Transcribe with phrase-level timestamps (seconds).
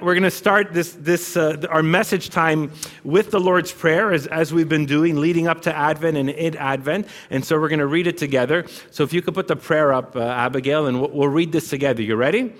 [0.00, 2.70] We're going to start this, this uh, our message time
[3.02, 6.56] with the Lord's Prayer as, as we've been doing leading up to Advent and in
[6.56, 7.08] Advent.
[7.30, 8.64] And so we're going to read it together.
[8.92, 11.68] So if you could put the prayer up, uh, Abigail, and we'll, we'll read this
[11.68, 12.00] together.
[12.00, 12.54] You ready?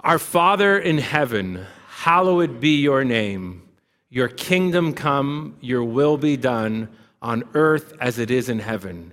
[0.00, 3.68] Our Father in heaven, hallowed be your name.
[4.10, 6.88] Your kingdom come, your will be done
[7.22, 9.12] on earth as it is in heaven.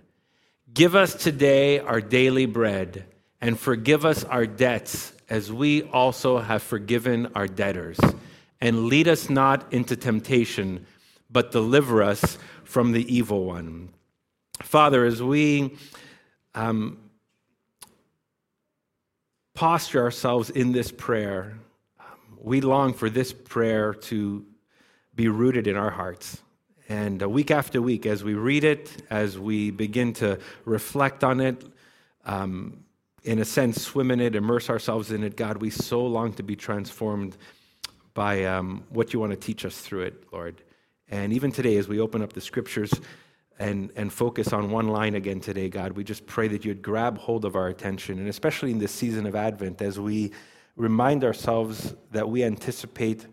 [0.74, 3.06] Give us today our daily bread
[3.40, 7.98] and forgive us our debts as we also have forgiven our debtors.
[8.60, 10.86] And lead us not into temptation,
[11.32, 13.94] but deliver us from the evil one.
[14.62, 15.78] Father, as we
[16.54, 16.98] um,
[19.54, 21.58] posture ourselves in this prayer,
[22.38, 24.46] we long for this prayer to
[25.16, 26.42] be rooted in our hearts.
[26.90, 31.40] And uh, week after week, as we read it, as we begin to reflect on
[31.40, 31.64] it,
[32.26, 32.84] um,
[33.24, 35.36] in a sense, swim in it, immerse ourselves in it.
[35.36, 37.38] God, we so long to be transformed
[38.14, 40.62] by um, what you want to teach us through it, Lord.
[41.10, 42.94] And even today, as we open up the scriptures
[43.60, 47.18] and, and focus on one line again today, God, we just pray that you'd grab
[47.18, 50.32] hold of our attention, and especially in this season of Advent, as we
[50.76, 53.28] remind ourselves that we anticipate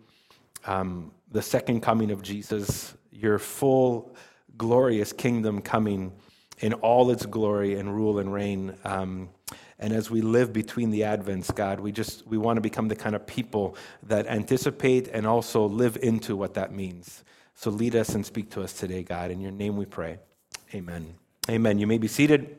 [0.66, 4.14] um, the second coming of Jesus, your full,
[4.56, 6.12] glorious kingdom coming
[6.58, 8.74] in all its glory and rule and reign.
[8.84, 9.30] Um,
[9.78, 12.96] and as we live between the advents, God, we just we want to become the
[12.96, 17.22] kind of people that anticipate and also live into what that means.
[17.54, 19.30] So lead us and speak to us today, God.
[19.30, 20.18] In your name we pray.
[20.74, 21.14] Amen.
[21.48, 21.78] Amen.
[21.78, 22.58] You may be seated.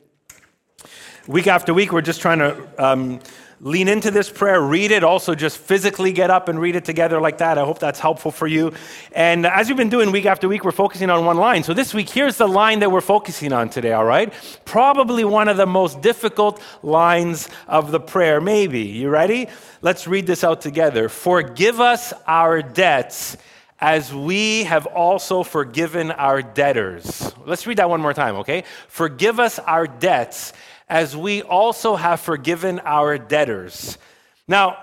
[1.26, 3.20] Week after week, we're just trying to um,
[3.62, 7.20] lean into this prayer, read it, also just physically get up and read it together
[7.20, 7.58] like that.
[7.58, 8.72] I hope that's helpful for you.
[9.12, 11.62] And as you've been doing week after week, we're focusing on one line.
[11.62, 14.32] So this week, here's the line that we're focusing on today, all right?
[14.64, 18.80] Probably one of the most difficult lines of the prayer, maybe.
[18.80, 19.48] You ready?
[19.82, 21.10] Let's read this out together.
[21.10, 23.36] Forgive us our debts
[23.78, 27.32] as we have also forgiven our debtors.
[27.46, 28.64] Let's read that one more time, okay?
[28.88, 30.52] Forgive us our debts
[30.90, 33.96] as we also have forgiven our debtors.
[34.48, 34.76] Now,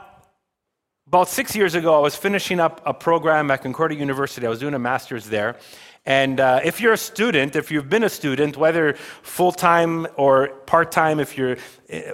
[1.05, 4.47] about six years ago, I was finishing up a program at Concordia University.
[4.47, 5.57] I was doing a master's there.
[6.05, 10.47] And uh, if you're a student, if you've been a student, whether full time or
[10.65, 11.57] part time, if you're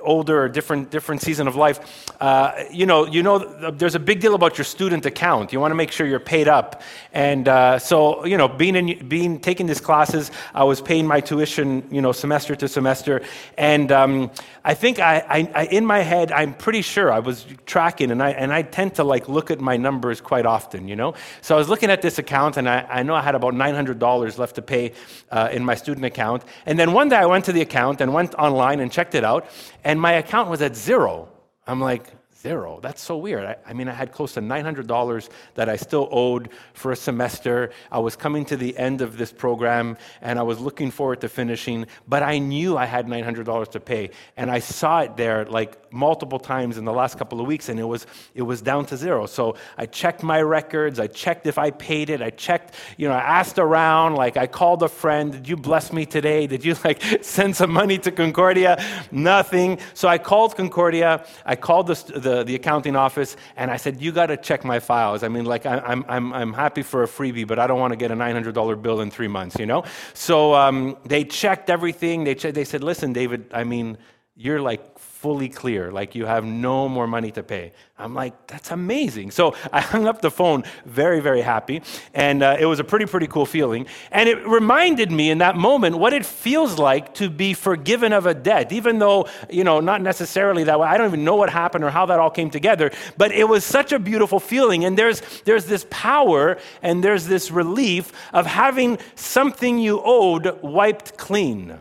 [0.01, 3.39] older or different different season of life, uh, you know you know
[3.71, 5.53] there's a big deal about your student account.
[5.53, 6.81] You want to make sure you're paid up.
[7.13, 11.21] And uh, so you know, being in being taking these classes, I was paying my
[11.21, 13.21] tuition, you know, semester to semester.
[13.57, 14.31] And um,
[14.65, 18.21] I think I, I, I, in my head, I'm pretty sure I was tracking, and
[18.21, 21.13] I and I tend to like look at my numbers quite often, you know.
[21.41, 23.93] So I was looking at this account, and I, I know I had about 900
[23.99, 24.93] $100 left to pay
[25.31, 26.43] uh, in my student account.
[26.65, 29.23] And then one day I went to the account and went online and checked it
[29.23, 29.47] out,
[29.83, 31.29] and my account was at zero.
[31.67, 32.05] I'm like,
[32.43, 32.79] zero.
[32.81, 33.45] That's so weird.
[33.45, 37.71] I, I, mean, I had close to $900 that I still owed for a semester.
[37.89, 41.29] I was coming to the end of this program and I was looking forward to
[41.29, 44.09] finishing, but I knew I had $900 to pay.
[44.35, 47.79] And I saw it there like multiple times in the last couple of weeks and
[47.79, 48.05] it was,
[48.35, 49.25] it was down to zero.
[49.25, 50.99] So I checked my records.
[50.99, 52.21] I checked if I paid it.
[52.21, 55.93] I checked, you know, I asked around, like I called a friend, did you bless
[55.93, 56.45] me today?
[56.47, 58.83] Did you like send some money to Concordia?
[59.11, 59.79] Nothing.
[59.93, 61.25] So I called Concordia.
[61.45, 64.79] I called the, the the, accounting office and I said, You got to check my
[64.79, 65.21] files.
[65.21, 67.91] I mean, like, I, am I'm, I'm happy for a freebie, but I don't want
[67.91, 69.83] to get a $900 bill in three months, you know?
[70.13, 72.23] So um, they checked everything.
[72.23, 73.97] They, che- they said, Listen, David, I mean,
[74.35, 74.92] you're like
[75.23, 77.71] fully clear, like you have no more money to pay.
[77.97, 79.31] I'm like, that's amazing.
[79.31, 81.81] So I hung up the phone, very, very happy.
[82.13, 83.87] And uh, it was a pretty, pretty cool feeling.
[84.11, 88.25] And it reminded me in that moment what it feels like to be forgiven of
[88.25, 90.89] a debt, even though, you know, not necessarily that way.
[90.89, 93.63] I don't even know what happened or how that all came together, but it was
[93.63, 94.83] such a beautiful feeling.
[94.83, 101.17] And there's, there's this power and there's this relief of having something you owed wiped
[101.17, 101.79] clean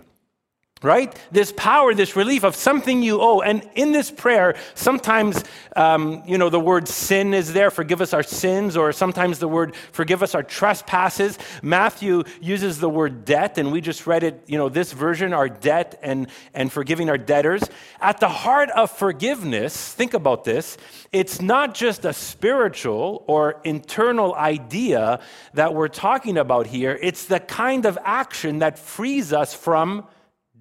[0.83, 1.15] right?
[1.31, 3.41] This power, this relief of something you owe.
[3.41, 5.43] And in this prayer, sometimes,
[5.77, 9.49] um, you know, the word sin is there, forgive us our sins, or sometimes the
[9.49, 11.39] word forgive us our trespasses.
[11.63, 15.49] Matthew uses the word debt, and we just read it, you know, this version, our
[15.49, 17.63] debt and, and forgiving our debtors.
[18.01, 20.77] At the heart of forgiveness, think about this,
[21.13, 25.21] it's not just a spiritual or internal idea
[25.55, 30.07] that we're talking about here, it's the kind of action that frees us from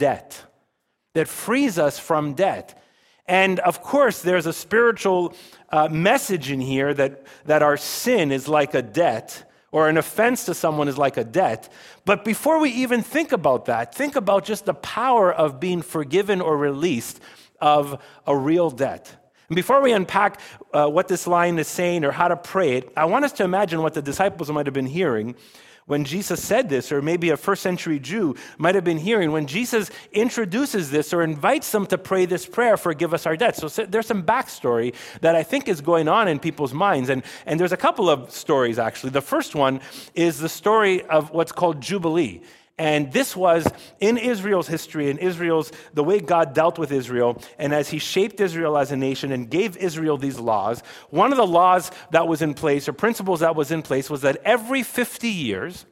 [0.01, 0.29] debt,
[1.13, 2.67] that frees us from debt.
[3.27, 5.33] And of course, there's a spiritual
[5.69, 7.13] uh, message in here that,
[7.45, 11.23] that our sin is like a debt, or an offense to someone is like a
[11.23, 11.71] debt.
[12.03, 16.41] But before we even think about that, think about just the power of being forgiven
[16.41, 17.21] or released
[17.59, 19.15] of a real debt.
[19.49, 20.39] And before we unpack
[20.73, 23.43] uh, what this line is saying or how to pray it, I want us to
[23.43, 25.35] imagine what the disciples might have been hearing
[25.85, 29.47] when Jesus said this, or maybe a first century Jew might have been hearing when
[29.47, 33.59] Jesus introduces this or invites them to pray this prayer, forgive us our debts.
[33.59, 37.09] So there's some backstory that I think is going on in people's minds.
[37.09, 39.09] And, and there's a couple of stories, actually.
[39.09, 39.81] The first one
[40.13, 42.41] is the story of what's called Jubilee.
[42.77, 43.67] And this was
[43.99, 48.39] in Israel's history, in Israel's, the way God dealt with Israel, and as He shaped
[48.39, 52.41] Israel as a nation and gave Israel these laws, one of the laws that was
[52.41, 55.85] in place, or principles that was in place, was that every 50 years,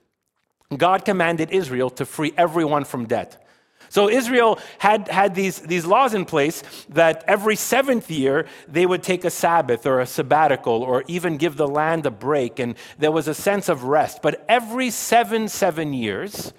[0.76, 3.46] God commanded Israel to free everyone from debt.
[3.90, 9.02] So Israel had, had these, these laws in place that every seventh year they would
[9.02, 13.12] take a Sabbath or a sabbatical or even give the land a break, and there
[13.12, 14.22] was a sense of rest.
[14.22, 16.54] But every seven, seven years,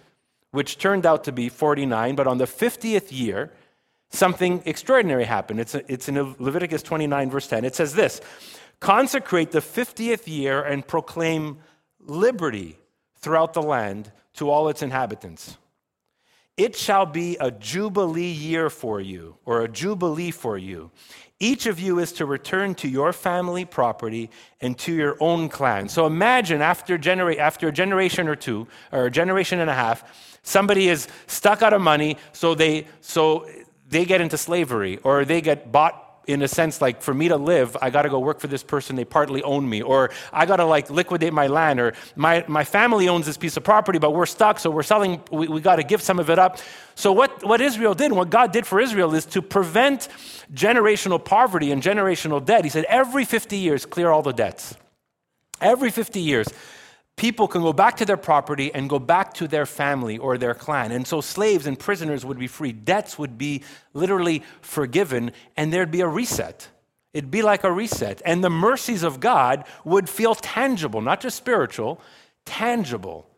[0.53, 3.53] which turned out to be 49, but on the 50th year,
[4.11, 5.61] something extraordinary happened.
[5.61, 7.65] It's, it's in Leviticus 29, verse 10.
[7.65, 8.21] It says this
[8.81, 11.59] Consecrate the 50th year and proclaim
[12.01, 12.79] liberty
[13.19, 15.59] throughout the land to all its inhabitants.
[16.57, 20.91] It shall be a jubilee year for you, or a jubilee for you.
[21.39, 24.31] Each of you is to return to your family property
[24.61, 25.89] and to your own clan.
[25.89, 30.30] So imagine after, genera- after a generation or two, or a generation and a half,
[30.43, 33.49] Somebody is stuck out of money, so they, so
[33.89, 37.37] they get into slavery or they get bought in a sense like for me to
[37.37, 40.47] live i got to go work for this person they partly own me or i
[40.47, 43.99] got to like liquidate my land or my, my family owns this piece of property
[43.99, 46.59] but we're stuck so we're selling we, we got to give some of it up.
[46.95, 50.09] So what, what israel did what god did for israel is to prevent
[50.53, 52.65] generational poverty and generational debt.
[52.65, 54.77] He said every 50 years clear all the debts.
[55.61, 56.49] Every 50 years
[57.21, 60.55] people can go back to their property and go back to their family or their
[60.55, 60.91] clan.
[60.91, 62.73] And so slaves and prisoners would be free.
[62.73, 63.63] Debts would be
[63.93, 66.69] literally forgiven, and there'd be a reset.
[67.13, 68.23] It'd be like a reset.
[68.25, 72.01] And the mercies of God would feel tangible, not just spiritual,
[72.47, 73.29] tangible.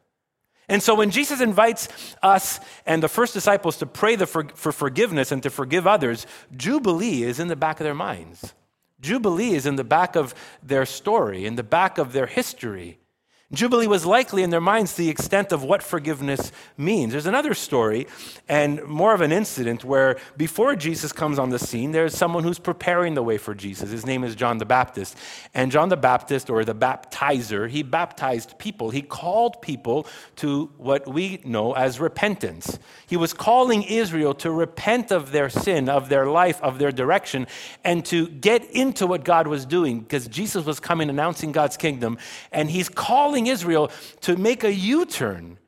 [0.69, 1.88] And so when Jesus invites
[2.23, 6.25] us and the first disciples to pray for, for forgiveness and to forgive others,
[6.56, 8.55] Jubilee is in the back of their minds.
[9.00, 13.00] Jubilee is in the back of their story, in the back of their history.
[13.52, 17.12] Jubilee was likely in their minds the extent of what forgiveness means.
[17.12, 18.06] There's another story
[18.49, 22.58] and more of an incident where before Jesus comes on the scene, there's someone who's
[22.58, 23.90] preparing the way for Jesus.
[23.90, 25.16] His name is John the Baptist.
[25.52, 28.90] And John the Baptist, or the baptizer, he baptized people.
[28.90, 30.06] He called people
[30.37, 32.78] to what we know as repentance.
[33.06, 37.46] He was calling Israel to repent of their sin, of their life, of their direction,
[37.84, 42.19] and to get into what God was doing because Jesus was coming announcing God's kingdom.
[42.50, 43.90] And he's calling calling Israel
[44.22, 45.58] to make a U turn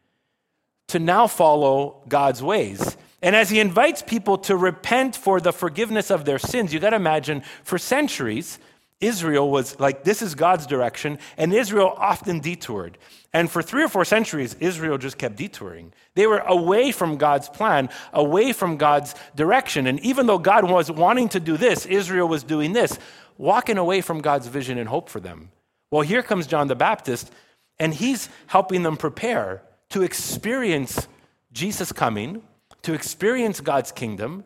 [0.88, 2.96] to now follow God's ways.
[3.22, 6.90] And as he invites people to repent for the forgiveness of their sins, you got
[6.90, 8.58] to imagine for centuries,
[9.00, 12.98] Israel was like, this is God's direction, and Israel often detoured.
[13.32, 15.92] And for three or four centuries, Israel just kept detouring.
[16.14, 19.86] They were away from God's plan, away from God's direction.
[19.86, 22.98] And even though God was wanting to do this, Israel was doing this,
[23.38, 25.50] walking away from God's vision and hope for them.
[25.90, 27.32] Well, here comes John the Baptist,
[27.78, 31.08] and he's helping them prepare to experience
[31.52, 32.42] Jesus coming,
[32.82, 34.44] to experience God's kingdom.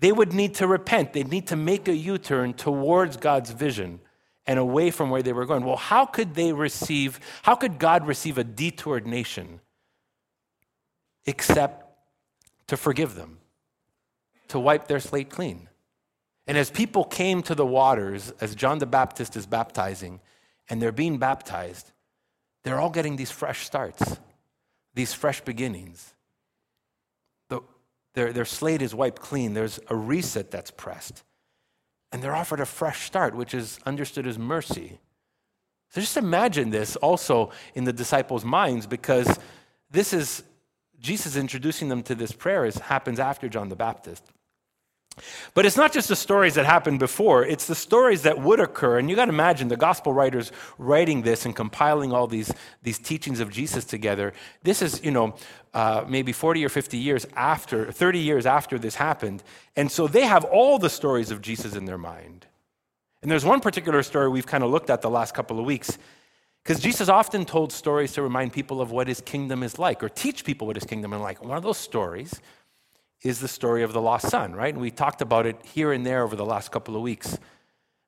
[0.00, 1.12] They would need to repent.
[1.12, 4.00] They'd need to make a U turn towards God's vision
[4.46, 5.64] and away from where they were going.
[5.64, 9.60] Well, how could they receive, how could God receive a detoured nation
[11.26, 11.84] except
[12.68, 13.38] to forgive them,
[14.48, 15.68] to wipe their slate clean?
[16.46, 20.20] And as people came to the waters, as John the Baptist is baptizing,
[20.70, 21.92] and they're being baptized,
[22.64, 24.18] they're all getting these fresh starts,
[24.94, 26.14] these fresh beginnings.
[27.48, 27.60] The,
[28.14, 31.22] their, their slate is wiped clean, there's a reset that's pressed.
[32.10, 34.98] And they're offered a fresh start, which is understood as mercy.
[35.90, 39.38] So just imagine this also in the disciples' minds because
[39.90, 40.42] this is
[41.00, 44.24] Jesus introducing them to this prayer is, happens after John the Baptist.
[45.54, 48.98] But it's not just the stories that happened before, it's the stories that would occur.
[48.98, 52.98] And you got to imagine the gospel writers writing this and compiling all these, these
[52.98, 54.32] teachings of Jesus together.
[54.62, 55.34] This is, you know,
[55.74, 59.42] uh, maybe 40 or 50 years after, 30 years after this happened.
[59.76, 62.46] And so they have all the stories of Jesus in their mind.
[63.22, 65.98] And there's one particular story we've kind of looked at the last couple of weeks.
[66.62, 70.08] Because Jesus often told stories to remind people of what his kingdom is like or
[70.08, 71.42] teach people what his kingdom is like.
[71.42, 72.40] One of those stories
[73.22, 74.72] is the story of the lost son, right?
[74.72, 77.38] And we talked about it here and there over the last couple of weeks.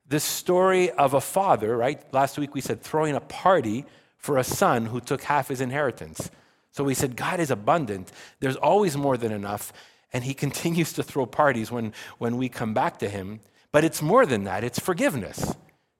[0.07, 2.03] This story of a father, right?
[2.13, 3.85] Last week we said throwing a party
[4.17, 6.31] for a son who took half his inheritance.
[6.73, 8.13] So we said God is abundant.
[8.39, 9.73] There's always more than enough.
[10.13, 13.41] And he continues to throw parties when, when we come back to him.
[13.73, 15.55] But it's more than that, it's forgiveness.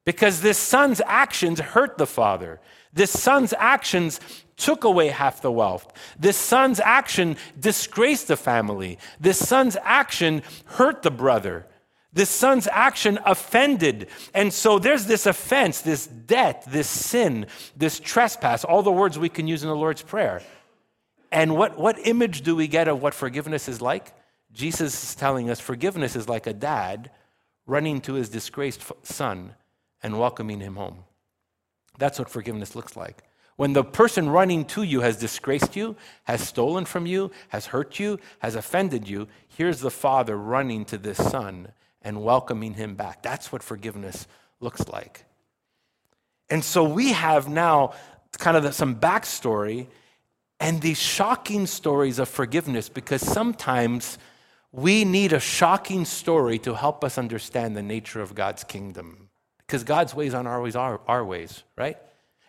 [0.05, 2.61] Because this son's actions hurt the father.
[2.93, 4.21] This son's actions
[4.57, 5.93] took away half the wealth.
[6.19, 8.99] This son's action disgraced the family.
[9.19, 11.67] This son's action hurt the brother.
[12.13, 14.09] This son's action offended.
[14.35, 19.29] And so there's this offense, this debt, this sin, this trespass, all the words we
[19.29, 20.43] can use in the Lord's Prayer.
[21.31, 24.13] And what, what image do we get of what forgiveness is like?
[24.53, 27.11] Jesus is telling us forgiveness is like a dad
[27.67, 29.55] running to his disgraced son
[30.03, 31.05] and welcoming him home.
[31.99, 33.25] That's what forgiveness looks like.
[33.57, 37.99] When the person running to you has disgraced you, has stolen from you, has hurt
[37.99, 43.23] you, has offended you, here's the father running to this son and welcoming him back.
[43.23, 44.27] That's what forgiveness
[44.61, 45.25] looks like.
[46.49, 47.93] And so we have now
[48.39, 49.87] kind of some backstory
[50.59, 54.19] and these shocking stories of forgiveness because sometimes
[54.73, 59.30] we need a shocking story to help us understand the nature of God's kingdom.
[59.71, 61.97] Because God's ways aren't always our, our ways, right?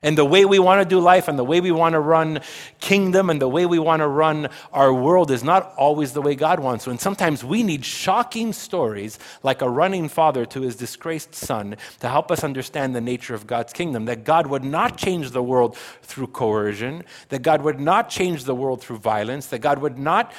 [0.01, 2.39] And the way we want to do life and the way we want to run
[2.79, 6.33] kingdom and the way we want to run our world is not always the way
[6.33, 6.87] God wants.
[6.87, 12.09] And sometimes we need shocking stories like a running father to his disgraced son to
[12.09, 14.05] help us understand the nature of God's kingdom.
[14.05, 18.55] That God would not change the world through coercion, that God would not change the
[18.55, 20.33] world through violence, that God would not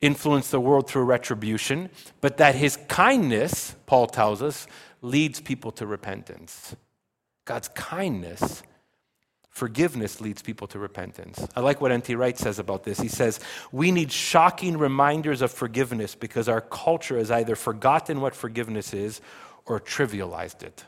[0.00, 1.90] influence the world through retribution,
[2.22, 4.66] but that his kindness, Paul tells us,
[5.02, 6.74] leads people to repentance.
[7.44, 8.62] God's kindness
[9.52, 11.46] Forgiveness leads people to repentance.
[11.54, 12.14] I like what N.T.
[12.14, 12.98] Wright says about this.
[12.98, 13.38] He says,
[13.70, 19.20] We need shocking reminders of forgiveness because our culture has either forgotten what forgiveness is
[19.66, 20.86] or trivialized it.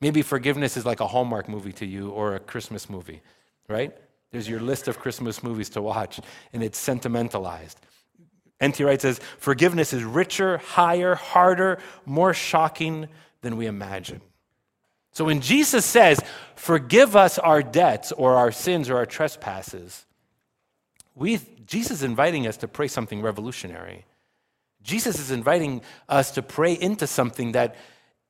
[0.00, 3.20] Maybe forgiveness is like a Hallmark movie to you or a Christmas movie,
[3.68, 3.92] right?
[4.30, 6.20] There's your list of Christmas movies to watch,
[6.52, 7.80] and it's sentimentalized.
[8.60, 8.84] N.T.
[8.84, 13.08] Wright says, Forgiveness is richer, higher, harder, more shocking
[13.44, 14.20] than we imagine.
[15.12, 16.18] So when Jesus says,
[16.56, 20.04] forgive us our debts or our sins or our trespasses,
[21.14, 24.06] we, Jesus is inviting us to pray something revolutionary.
[24.82, 27.76] Jesus is inviting us to pray into something that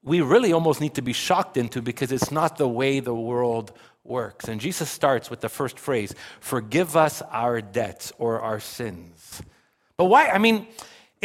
[0.02, 3.72] we really almost need to be shocked into because it's not the way the world
[4.04, 4.46] works.
[4.46, 9.42] And Jesus starts with the first phrase Forgive us our debts or our sins.
[9.96, 10.28] But why?
[10.28, 10.66] I mean,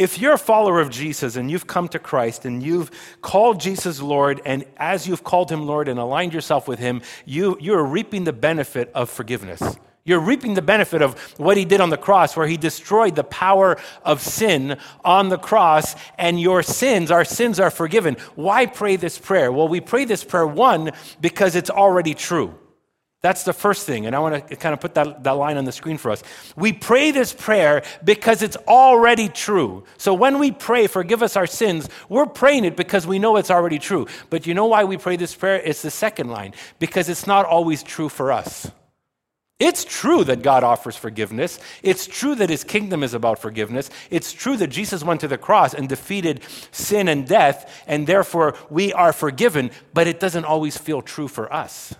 [0.00, 2.90] if you're a follower of Jesus and you've come to Christ and you've
[3.20, 7.58] called Jesus Lord, and as you've called him Lord and aligned yourself with him, you,
[7.60, 9.62] you're reaping the benefit of forgiveness.
[10.04, 13.24] You're reaping the benefit of what he did on the cross, where he destroyed the
[13.24, 18.16] power of sin on the cross, and your sins, our sins, are forgiven.
[18.36, 19.52] Why pray this prayer?
[19.52, 22.58] Well, we pray this prayer, one, because it's already true.
[23.22, 25.66] That's the first thing, and I want to kind of put that, that line on
[25.66, 26.22] the screen for us.
[26.56, 29.84] We pray this prayer because it's already true.
[29.98, 33.50] So when we pray, forgive us our sins, we're praying it because we know it's
[33.50, 34.06] already true.
[34.30, 35.60] But you know why we pray this prayer?
[35.62, 38.70] It's the second line, because it's not always true for us.
[39.58, 41.60] It's true that God offers forgiveness.
[41.82, 43.90] It's true that his kingdom is about forgiveness.
[44.10, 48.54] It's true that Jesus went to the cross and defeated sin and death, and therefore
[48.70, 51.94] we are forgiven, but it doesn't always feel true for us.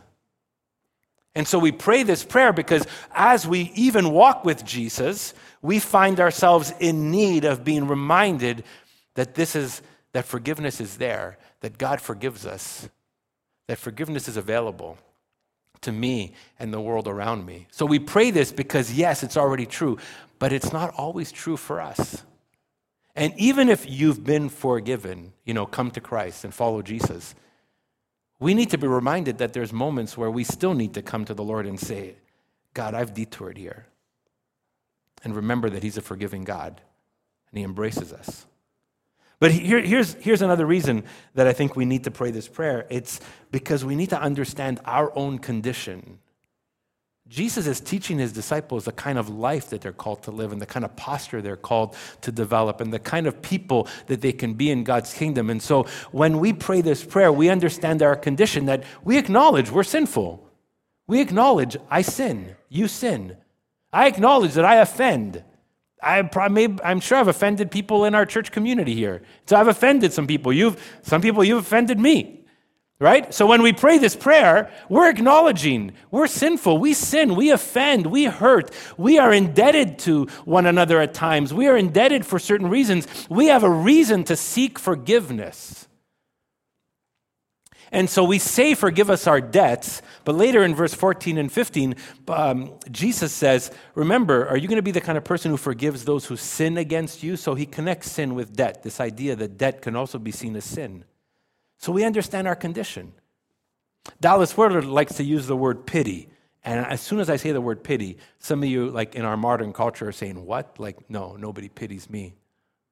[1.34, 5.32] And so we pray this prayer because as we even walk with Jesus,
[5.62, 8.64] we find ourselves in need of being reminded
[9.14, 9.82] that this is
[10.12, 12.88] that forgiveness is there, that God forgives us,
[13.68, 14.99] that forgiveness is available
[15.82, 17.66] to me and the world around me.
[17.70, 19.99] So we pray this because yes, it's already true,
[20.38, 22.25] but it's not always true for us.
[23.14, 27.34] And even if you've been forgiven, you know, come to Christ and follow Jesus,
[28.40, 31.35] we need to be reminded that there's moments where we still need to come to
[31.35, 32.16] the Lord and say,
[32.73, 33.87] God, I've detoured here.
[35.23, 36.80] And remember that He's a forgiving God
[37.50, 38.47] and He embraces us.
[39.38, 41.04] But here, here's, here's another reason
[41.35, 43.20] that I think we need to pray this prayer it's
[43.50, 46.18] because we need to understand our own condition
[47.30, 50.60] Jesus is teaching his disciples the kind of life that they're called to live and
[50.60, 54.32] the kind of posture they're called to develop and the kind of people that they
[54.32, 55.49] can be in God's kingdom.
[55.49, 59.84] And so when we pray this prayer, we understand our condition that we acknowledge we're
[59.84, 60.44] sinful.
[61.06, 63.37] We acknowledge I sin, you sin.
[63.92, 65.44] I acknowledge that I offend.
[66.02, 66.28] I
[66.82, 69.22] I'm sure I've offended people in our church community here.
[69.46, 70.52] So I've offended some people.
[70.52, 72.39] You've, some people you've offended me.
[73.00, 73.33] Right?
[73.33, 76.76] So when we pray this prayer, we're acknowledging we're sinful.
[76.76, 77.35] We sin.
[77.35, 78.07] We offend.
[78.07, 78.71] We hurt.
[78.99, 81.54] We are indebted to one another at times.
[81.54, 83.09] We are indebted for certain reasons.
[83.30, 85.88] We have a reason to seek forgiveness.
[87.90, 90.02] And so we say, Forgive us our debts.
[90.25, 91.97] But later in verse 14 and 15,
[92.28, 96.04] um, Jesus says, Remember, are you going to be the kind of person who forgives
[96.04, 97.37] those who sin against you?
[97.37, 100.66] So he connects sin with debt, this idea that debt can also be seen as
[100.66, 101.04] sin.
[101.80, 103.14] So we understand our condition.
[104.20, 106.28] Dallas Willard likes to use the word pity.
[106.62, 109.38] And as soon as I say the word pity, some of you, like in our
[109.38, 110.78] modern culture, are saying, What?
[110.78, 112.34] Like, no, nobody pities me.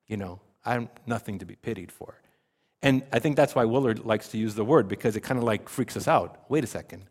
[0.07, 2.19] You know, I'm nothing to be pitied for.
[2.81, 5.45] And I think that's why Willard likes to use the word because it kind of
[5.45, 6.45] like freaks us out.
[6.49, 7.05] Wait a second.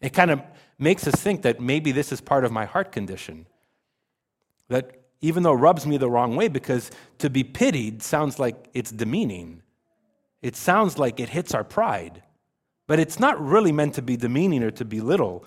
[0.00, 0.40] It kind of
[0.78, 3.44] makes us think that maybe this is part of my heart condition.
[4.68, 8.70] That even though it rubs me the wrong way, because to be pitied sounds like
[8.72, 9.62] it's demeaning.
[10.42, 12.22] It sounds like it hits our pride.
[12.86, 15.44] But it's not really meant to be demeaning or to belittle.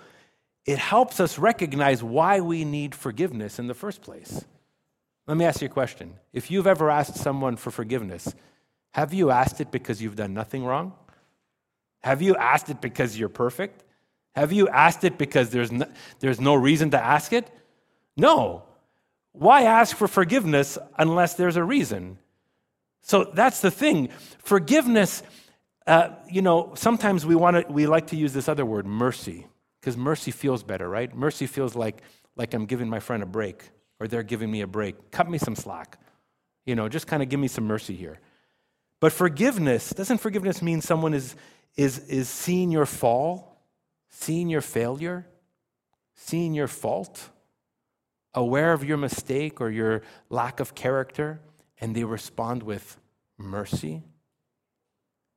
[0.66, 4.46] It helps us recognize why we need forgiveness in the first place.
[5.28, 6.16] Let me ask you a question.
[6.34, 8.34] If you've ever asked someone for forgiveness,
[8.92, 10.94] have you asked it because you've done nothing wrong?
[12.02, 13.84] Have you asked it because you're perfect?
[14.36, 15.86] Have you asked it because there's no,
[16.20, 17.50] there's no reason to ask it?
[18.18, 18.64] No.
[19.34, 22.18] Why ask for forgiveness unless there's a reason?
[23.02, 24.10] So that's the thing.
[24.44, 25.24] Forgiveness
[25.88, 29.48] uh, you know, sometimes we want to, we like to use this other word, mercy,
[29.80, 31.14] because mercy feels better, right?
[31.16, 32.02] Mercy feels like,
[32.36, 33.64] like I'm giving my friend a break
[34.00, 35.12] or they're giving me a break.
[35.12, 36.00] Cut me some slack.
[36.66, 38.20] You know, just kind of give me some mercy here.
[39.00, 41.36] But forgiveness, doesn't forgiveness mean someone is,
[41.76, 43.66] is, is seeing your fall,
[44.10, 45.26] seeing your failure,
[46.14, 47.30] seeing your fault,
[48.36, 51.42] aware of your mistake or your lack of character,
[51.82, 52.98] and they respond with
[53.38, 54.04] mercy?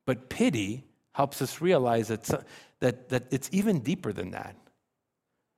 [0.07, 2.47] But pity helps us realize that,
[2.81, 4.57] that, that it's even deeper than that.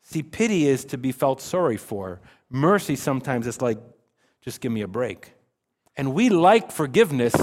[0.02, 2.20] See, pity is to be felt sorry for.
[2.48, 3.78] Mercy sometimes is like,
[4.40, 5.32] just give me a break.
[5.96, 7.34] And we like forgiveness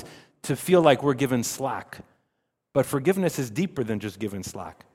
[0.44, 2.00] to feel like we're given slack.
[2.74, 4.86] But forgiveness is deeper than just giving slack.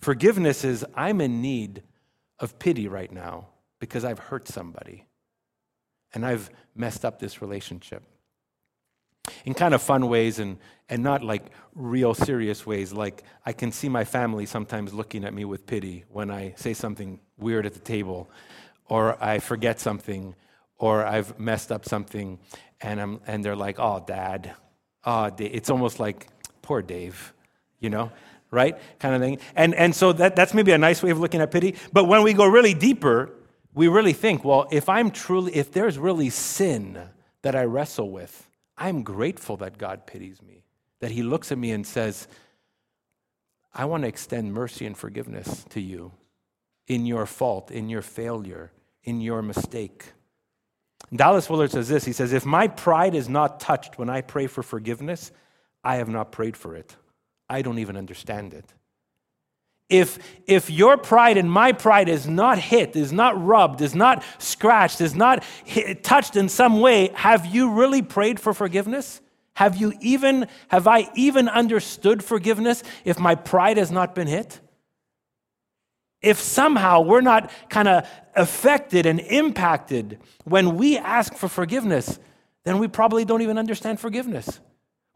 [0.00, 1.82] Forgiveness is, I'm in need
[2.38, 5.06] of pity right now because I've hurt somebody
[6.14, 8.02] and I've messed up this relationship
[9.44, 11.44] in kind of fun ways and, and not like
[11.74, 12.92] real serious ways.
[12.92, 16.74] Like I can see my family sometimes looking at me with pity when I say
[16.74, 18.30] something weird at the table,
[18.86, 20.34] or I forget something,
[20.76, 22.38] or I've messed up something,
[22.80, 24.54] and, I'm, and they're like, oh, dad.
[25.06, 26.26] Oh, it's almost like,
[26.62, 27.32] poor Dave,
[27.80, 28.10] you know?
[28.50, 28.78] Right?
[28.98, 29.38] Kind of thing.
[29.56, 31.74] And, and so that, that's maybe a nice way of looking at pity.
[31.92, 33.30] But when we go really deeper,
[33.74, 36.98] we really think, well, if I'm truly, if there's really sin
[37.42, 40.64] that I wrestle with, I'm grateful that God pities me,
[41.00, 42.28] that He looks at me and says,
[43.72, 46.12] I want to extend mercy and forgiveness to you
[46.86, 48.70] in your fault, in your failure,
[49.02, 50.12] in your mistake.
[51.14, 54.46] Dallas Willard says this He says, If my pride is not touched when I pray
[54.46, 55.32] for forgiveness,
[55.82, 56.96] I have not prayed for it.
[57.48, 58.72] I don't even understand it.
[59.94, 64.24] If, if your pride and my pride is not hit, is not rubbed, is not
[64.38, 69.20] scratched, is not hit, touched in some way, have you really prayed for forgiveness?
[69.54, 74.58] Have you even, have I even understood forgiveness if my pride has not been hit?
[76.20, 82.18] If somehow we're not kind of affected and impacted when we ask for forgiveness,
[82.64, 84.58] then we probably don't even understand forgiveness.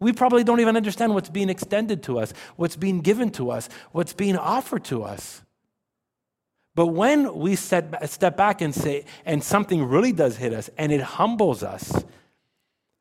[0.01, 3.69] We probably don't even understand what's being extended to us, what's being given to us,
[3.93, 5.43] what's being offered to us.
[6.75, 10.93] But when we set, step back and say, and something really does hit us, and
[10.93, 12.05] it humbles us,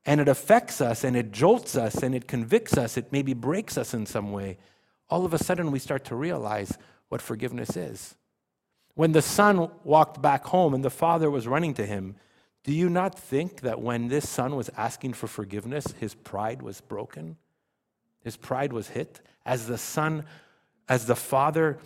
[0.04, 3.78] and it affects us, and it jolts us, and it convicts us, it maybe breaks
[3.78, 4.58] us in some way,
[5.10, 6.76] all of a sudden we start to realize
[7.10, 8.16] what forgiveness is.
[8.96, 12.16] When the son walked back home and the father was running to him,
[12.68, 16.82] do you not think that when this son was asking for forgiveness, his pride was
[16.82, 17.38] broken?
[18.26, 19.22] His pride was hit?
[19.46, 20.26] As the son,
[20.90, 21.80] as the father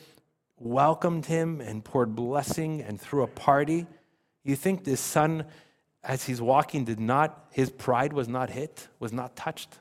[0.58, 3.86] welcomed him and poured blessing and threw a party,
[4.44, 5.46] you think this son,
[6.04, 9.78] as he's walking, did not, his pride was not hit, was not touched?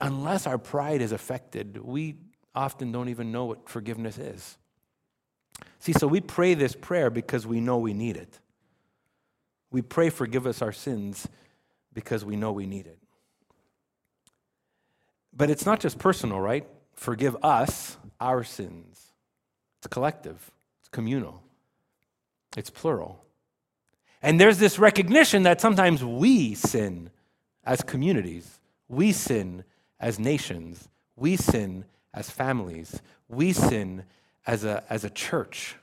[0.00, 2.14] Unless our pride is affected, we
[2.54, 4.58] often don't even know what forgiveness is.
[5.78, 8.38] See, so we pray this prayer because we know we need it.
[9.70, 11.28] We pray, forgive us our sins,
[11.92, 12.98] because we know we need it.
[15.32, 16.66] But it's not just personal, right?
[16.94, 19.12] Forgive us our sins.
[19.78, 21.42] It's collective, it's communal,
[22.56, 23.24] it's plural.
[24.20, 27.10] And there's this recognition that sometimes we sin
[27.64, 29.62] as communities, we sin
[30.00, 34.04] as nations, we sin as families, we sin
[34.48, 35.76] as a, as a church.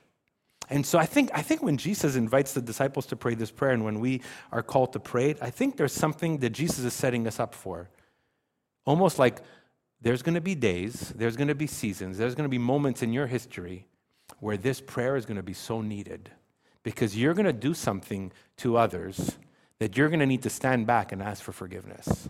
[0.68, 3.70] And so I think, I think when Jesus invites the disciples to pray this prayer
[3.70, 6.92] and when we are called to pray it, I think there's something that Jesus is
[6.92, 7.88] setting us up for.
[8.84, 9.40] Almost like
[10.02, 13.02] there's going to be days, there's going to be seasons, there's going to be moments
[13.02, 13.86] in your history
[14.40, 16.30] where this prayer is going to be so needed
[16.82, 19.38] because you're going to do something to others
[19.78, 22.28] that you're going to need to stand back and ask for forgiveness.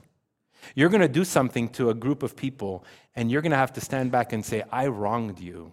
[0.75, 3.73] You're going to do something to a group of people, and you're going to have
[3.75, 5.73] to stand back and say, I wronged you.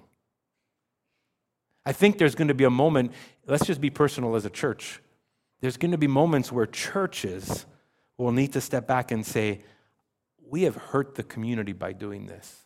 [1.85, 3.11] I think there's going to be a moment,
[3.45, 5.01] let's just be personal as a church.
[5.61, 7.65] There's going to be moments where churches
[8.17, 9.61] will need to step back and say,
[10.45, 12.65] We have hurt the community by doing this.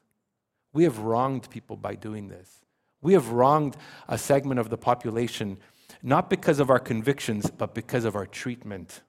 [0.73, 2.65] We have wronged people by doing this.
[3.01, 3.77] We have wronged
[4.07, 5.57] a segment of the population,
[6.03, 9.01] not because of our convictions, but because of our treatment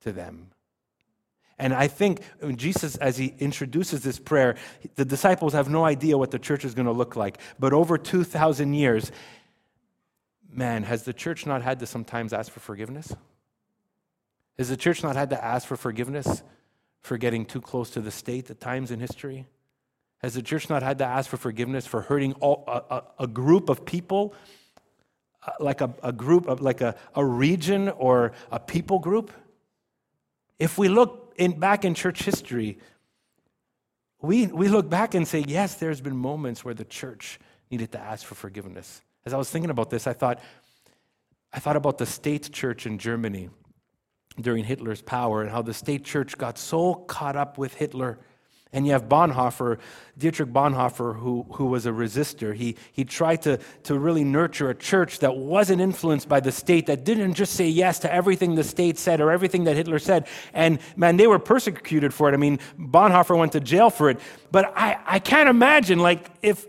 [0.00, 0.50] to them.
[1.58, 2.20] And I think
[2.56, 4.56] Jesus, as he introduces this prayer,
[4.96, 7.38] the disciples have no idea what the church is going to look like.
[7.58, 9.12] But over 2,000 years,
[10.50, 13.14] man, has the church not had to sometimes ask for forgiveness?
[14.58, 16.42] Has the church not had to ask for forgiveness
[17.02, 19.46] for getting too close to the state at times in history?
[20.18, 23.26] Has the church not had to ask for forgiveness for hurting all, a, a, a
[23.26, 24.34] group of people,
[25.46, 29.32] uh, like a, a group, of, like a, a region or a people group?
[30.58, 32.78] If we look in, back in church history,
[34.20, 37.38] we, we look back and say, yes, there's been moments where the church
[37.70, 39.02] needed to ask for forgiveness.
[39.26, 40.40] As I was thinking about this, I thought,
[41.52, 43.50] I thought about the state church in Germany
[44.40, 48.18] during Hitler's power and how the state church got so caught up with Hitler
[48.74, 49.78] and you have Bonhoeffer,
[50.18, 52.54] Dietrich Bonhoeffer, who, who was a resistor.
[52.54, 56.86] He, he tried to, to really nurture a church that wasn't influenced by the state,
[56.86, 60.26] that didn't just say yes to everything the state said or everything that Hitler said.
[60.52, 62.34] And man, they were persecuted for it.
[62.34, 64.18] I mean, Bonhoeffer went to jail for it.
[64.50, 66.66] But I, I can't imagine, like, if,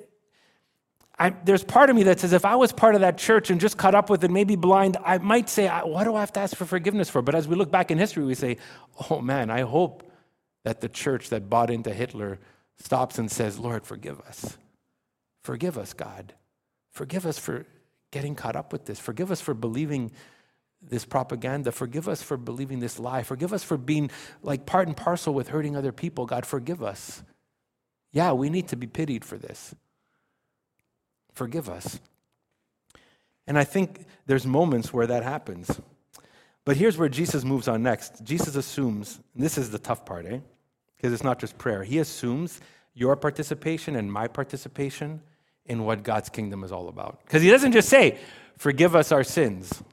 [1.18, 3.60] I, there's part of me that says if I was part of that church and
[3.60, 6.42] just caught up with it, maybe blind, I might say, what do I have to
[6.42, 7.22] ask for forgiveness for?
[7.22, 8.58] But as we look back in history, we say,
[9.10, 10.04] oh man, I hope
[10.66, 12.40] that the church that bought into Hitler
[12.78, 14.58] stops and says, Lord, forgive us.
[15.44, 16.34] Forgive us, God.
[16.92, 17.68] Forgive us for
[18.12, 19.00] getting caught up with this.
[19.00, 20.12] Forgive us for believing
[20.82, 21.72] this propaganda.
[21.72, 23.22] Forgive us for believing this lie.
[23.22, 24.10] Forgive us for being
[24.42, 26.26] like part and parcel with hurting other people.
[26.26, 27.24] God, forgive us.
[28.12, 29.76] Yeah, we need to be pitied for this.
[31.34, 32.00] Forgive us.
[33.46, 35.80] And I think there's moments where that happens.
[36.66, 38.24] But here's where Jesus moves on next.
[38.24, 40.40] Jesus assumes, this is the tough part, eh?
[40.98, 41.84] Because it's not just prayer.
[41.84, 42.60] He assumes
[42.94, 45.22] your participation and my participation
[45.66, 47.20] in what God's kingdom is all about.
[47.24, 48.18] Because he doesn't just say,
[48.58, 49.84] forgive us our sins.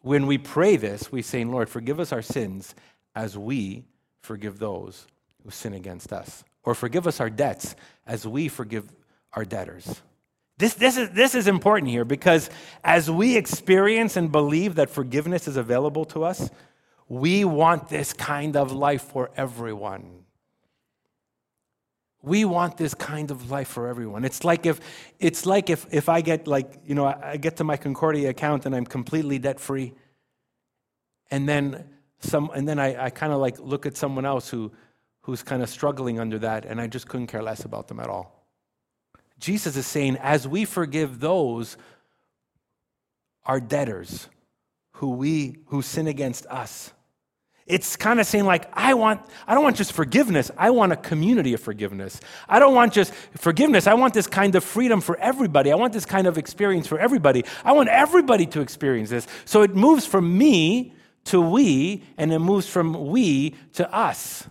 [0.00, 2.74] When we pray this, we say, Lord, forgive us our sins
[3.14, 3.84] as we
[4.22, 5.06] forgive those
[5.42, 6.44] who sin against us.
[6.62, 7.74] Or forgive us our debts
[8.06, 8.90] as we forgive
[9.32, 10.02] our debtors.
[10.58, 12.50] This, this, is, this is important here because
[12.82, 16.50] as we experience and believe that forgiveness is available to us,
[17.08, 20.24] we want this kind of life for everyone.
[22.22, 24.24] We want this kind of life for everyone.
[24.24, 24.80] It's like if
[25.18, 28.66] it's like if, if I get like, you know, I get to my Concordia account
[28.66, 29.94] and I'm completely debt free.
[31.30, 31.88] And then
[32.20, 34.72] some and then I, I kind of like look at someone else who
[35.22, 38.08] who's kind of struggling under that, and I just couldn't care less about them at
[38.08, 38.46] all.
[39.38, 41.76] Jesus is saying, as we forgive those
[43.44, 44.28] our debtors
[44.92, 46.92] who we who sin against us,
[47.68, 50.96] it's kind of saying like i want i don't want just forgiveness i want a
[50.96, 52.20] community of forgiveness.
[52.48, 55.72] I don't want just forgiveness i want this kind of freedom for everybody.
[55.72, 57.44] I want this kind of experience for everybody.
[57.64, 59.26] I want everybody to experience this.
[59.44, 64.48] So it moves from me to we and it moves from we to us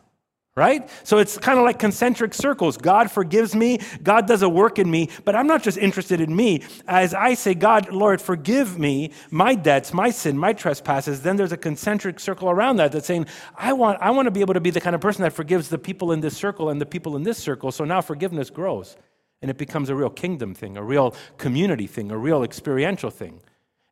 [0.58, 0.89] right?
[1.04, 2.78] So it's kind of like concentric circles.
[2.78, 6.36] God forgives me, God does a work in me, but I'm not just interested in
[6.36, 6.63] me.
[6.88, 11.52] As I say, God, Lord, forgive me my debts, my sin, my trespasses, then there's
[11.52, 14.60] a concentric circle around that that's saying, I want, I want to be able to
[14.60, 17.15] be the kind of person that forgives the people in this circle and the people
[17.15, 17.72] in this circle.
[17.72, 18.98] So now forgiveness grows
[19.43, 23.41] and it becomes a real kingdom thing, a real community thing, a real experiential thing.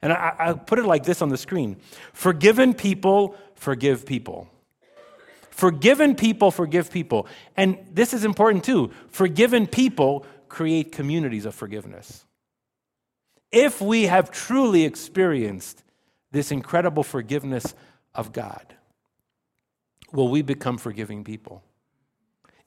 [0.02, 1.78] And I, I put it like this on the screen
[2.12, 4.50] Forgiven people forgive people.
[5.56, 7.28] Forgiven people forgive people.
[7.56, 8.92] And this is important too.
[9.08, 12.26] Forgiven people create communities of forgiveness.
[13.54, 15.82] If we have truly experienced
[16.30, 17.74] this incredible forgiveness
[18.14, 18.76] of God,
[20.12, 21.64] will we become forgiving people?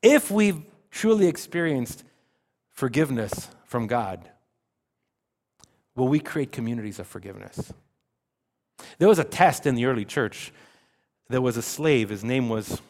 [0.00, 2.04] If we've truly experienced
[2.70, 4.30] forgiveness from God,
[5.94, 7.70] will we create communities of forgiveness?
[8.96, 10.54] There was a test in the early church
[11.28, 12.08] there was a slave.
[12.08, 12.80] His name was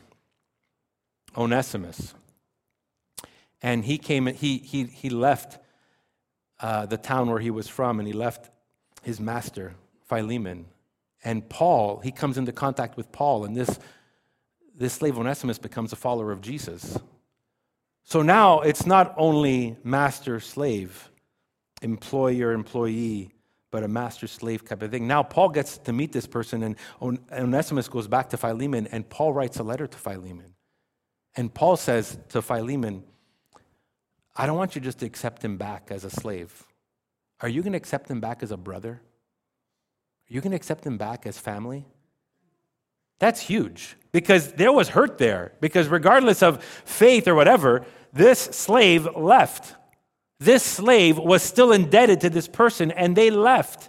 [1.37, 2.15] Onesimus.
[3.61, 5.59] And he came, he, he, he left
[6.61, 8.51] uh, the town where he was from and he left
[9.03, 9.75] his master,
[10.07, 10.67] Philemon.
[11.25, 13.79] And Paul, he comes into contact with Paul, and this,
[14.77, 16.97] this slave Onesimus becomes a follower of Jesus.
[18.05, 21.11] So now it's not only master slave,
[21.83, 23.33] employer employee,
[23.71, 25.07] but a master slave type of thing.
[25.07, 26.77] Now Paul gets to meet this person, and
[27.33, 30.55] Onesimus goes back to Philemon, and Paul writes a letter to Philemon.
[31.37, 33.05] And Paul says to Philemon,
[34.35, 36.65] I don't want you just to accept him back as a slave.
[37.41, 39.01] Are you going to accept him back as a brother?
[40.31, 41.87] Are you going to accept him back as family?
[43.19, 45.53] That's huge because there was hurt there.
[45.61, 49.75] Because regardless of faith or whatever, this slave left.
[50.41, 53.89] This slave was still indebted to this person and they left.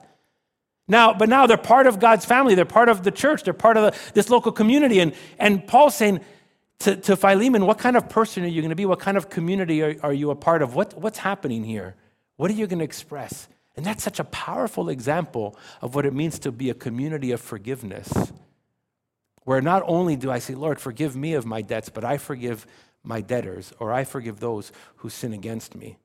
[0.87, 2.55] Now, but now they're part of God's family.
[2.55, 3.43] They're part of the church.
[3.43, 4.99] They're part of the, this local community.
[4.99, 6.21] And, and Paul's saying
[6.79, 8.87] to, to Philemon, what kind of person are you going to be?
[8.87, 10.73] What kind of community are, are you a part of?
[10.73, 11.95] What, what's happening here?
[12.37, 13.47] What are you going to express?
[13.75, 17.39] And that's such a powerful example of what it means to be a community of
[17.39, 18.11] forgiveness,
[19.43, 22.65] where not only do I say, Lord, forgive me of my debts, but I forgive
[23.03, 25.97] my debtors, or I forgive those who sin against me.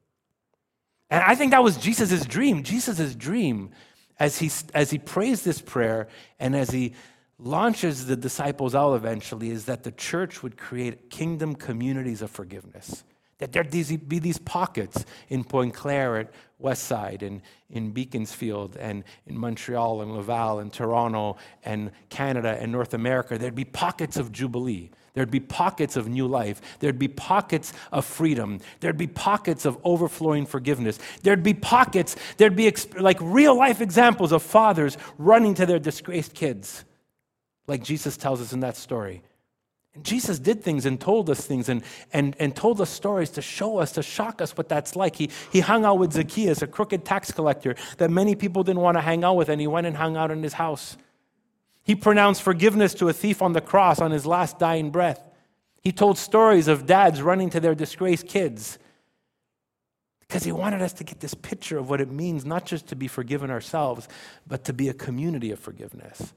[1.11, 2.63] And I think that was Jesus' dream.
[2.63, 3.71] Jesus' dream
[4.19, 6.95] as he, as he prays this prayer and as he
[7.39, 13.05] launches the disciples out eventually is that the church would create kingdom communities of forgiveness.
[13.39, 20.03] That there'd be these pockets in Pointe-Claire at Westside and in Beaconsfield and in Montreal
[20.03, 23.37] and Laval and Toronto and Canada and North America.
[23.37, 24.91] There'd be pockets of Jubilee.
[25.15, 26.61] There'd be pockets of new life.
[26.81, 28.61] There'd be pockets of freedom.
[28.81, 30.99] There'd be pockets of overflowing forgiveness.
[31.23, 36.35] There'd be pockets, there'd be like real life examples of fathers running to their disgraced
[36.35, 36.85] kids,
[37.67, 39.23] like Jesus tells us in that story.
[39.95, 43.43] And Jesus did things and told us things and, and, and told us stories to
[43.43, 45.15] show us, to shock us what that's like.
[45.15, 48.97] He, he hung out with Zacchaeus, a crooked tax collector that many people didn't want
[48.97, 50.97] to hang out with, and he went and hung out in his house.
[51.85, 55.31] He pronounced forgiveness to a thief on the cross on his last dying breath.
[55.83, 58.79] He told stories of dads running to their disgraced kids
[60.21, 62.97] because he wanted us to get this picture of what it means not just to
[62.97, 64.09] be forgiven ourselves,
[64.47, 66.33] but to be a community of forgiveness.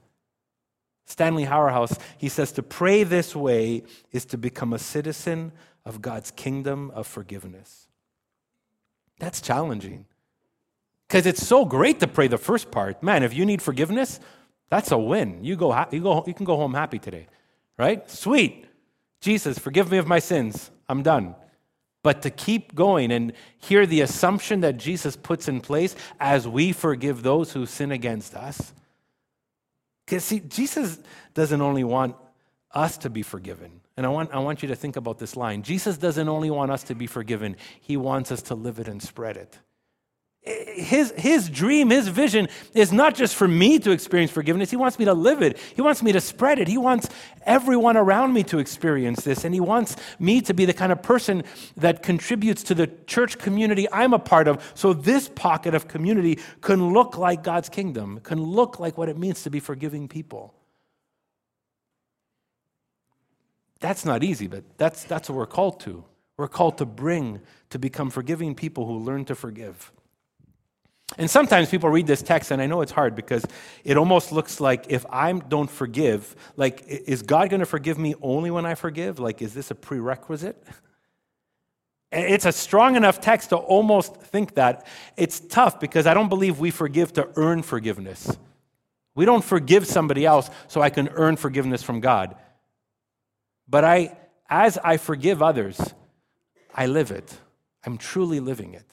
[1.06, 3.82] Stanley Hauerwas, he says, to pray this way
[4.12, 5.52] is to become a citizen
[5.86, 7.88] of God's kingdom of forgiveness.
[9.18, 10.04] That's challenging.
[11.08, 13.02] Because it's so great to pray the first part.
[13.02, 14.20] Man, if you need forgiveness,
[14.70, 15.42] that's a win.
[15.42, 17.26] You, go, you, go, you can go home happy today,
[17.78, 18.08] right?
[18.10, 18.66] Sweet.
[19.20, 20.70] Jesus, forgive me of my sins.
[20.88, 21.34] I'm done.
[22.02, 26.72] But to keep going and hear the assumption that Jesus puts in place as we
[26.72, 28.72] forgive those who sin against us,
[30.06, 30.98] because, see, Jesus
[31.34, 32.16] doesn't only want
[32.72, 33.80] us to be forgiven.
[33.96, 36.70] And I want, I want you to think about this line Jesus doesn't only want
[36.70, 39.58] us to be forgiven, He wants us to live it and spread it
[40.42, 44.70] his, his dream, his vision is not just for me to experience forgiveness.
[44.70, 45.58] He wants me to live it.
[45.74, 46.68] He wants me to spread it.
[46.68, 47.08] He wants
[47.44, 49.44] everyone around me to experience this.
[49.44, 51.44] And he wants me to be the kind of person
[51.76, 54.72] that contributes to the church community I'm a part of.
[54.74, 59.18] So this pocket of community can look like God's kingdom, can look like what it
[59.18, 60.54] means to be forgiving people.
[63.80, 66.04] That's not easy, but that's, that's what we're called to.
[66.36, 69.92] We're called to bring, to become forgiving people who learn to forgive.
[71.16, 73.44] And sometimes people read this text, and I know it's hard because
[73.82, 78.14] it almost looks like if I don't forgive, like, is God going to forgive me
[78.20, 79.18] only when I forgive?
[79.18, 80.62] Like, is this a prerequisite?
[82.12, 84.86] It's a strong enough text to almost think that.
[85.16, 88.36] It's tough because I don't believe we forgive to earn forgiveness.
[89.14, 92.36] We don't forgive somebody else so I can earn forgiveness from God.
[93.68, 94.16] But I,
[94.48, 95.80] as I forgive others,
[96.74, 97.36] I live it.
[97.84, 98.86] I'm truly living it.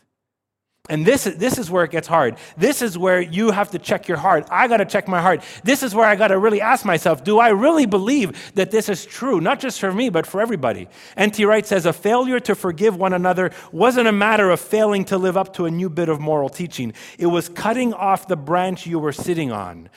[0.89, 2.37] And this, this is where it gets hard.
[2.57, 4.47] This is where you have to check your heart.
[4.51, 5.43] I got to check my heart.
[5.63, 8.89] This is where I got to really ask myself do I really believe that this
[8.89, 10.87] is true, not just for me, but for everybody?
[11.17, 11.43] N.T.
[11.45, 15.37] Wright says a failure to forgive one another wasn't a matter of failing to live
[15.37, 18.99] up to a new bit of moral teaching, it was cutting off the branch you
[18.99, 19.89] were sitting on.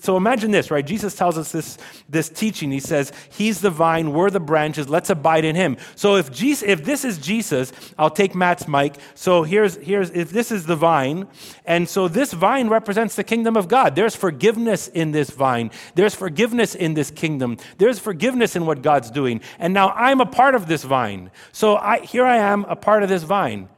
[0.00, 0.86] So imagine this, right?
[0.86, 2.70] Jesus tells us this, this teaching.
[2.70, 5.76] He says, He's the vine, we're the branches, let's abide in Him.
[5.96, 8.94] So if, Jesus, if this is Jesus, I'll take Matt's mic.
[9.14, 11.26] So here's, here's, if this is the vine,
[11.64, 13.96] and so this vine represents the kingdom of God.
[13.96, 19.10] There's forgiveness in this vine, there's forgiveness in this kingdom, there's forgiveness in what God's
[19.10, 19.40] doing.
[19.58, 21.30] And now I'm a part of this vine.
[21.50, 23.70] So I, here I am, a part of this vine.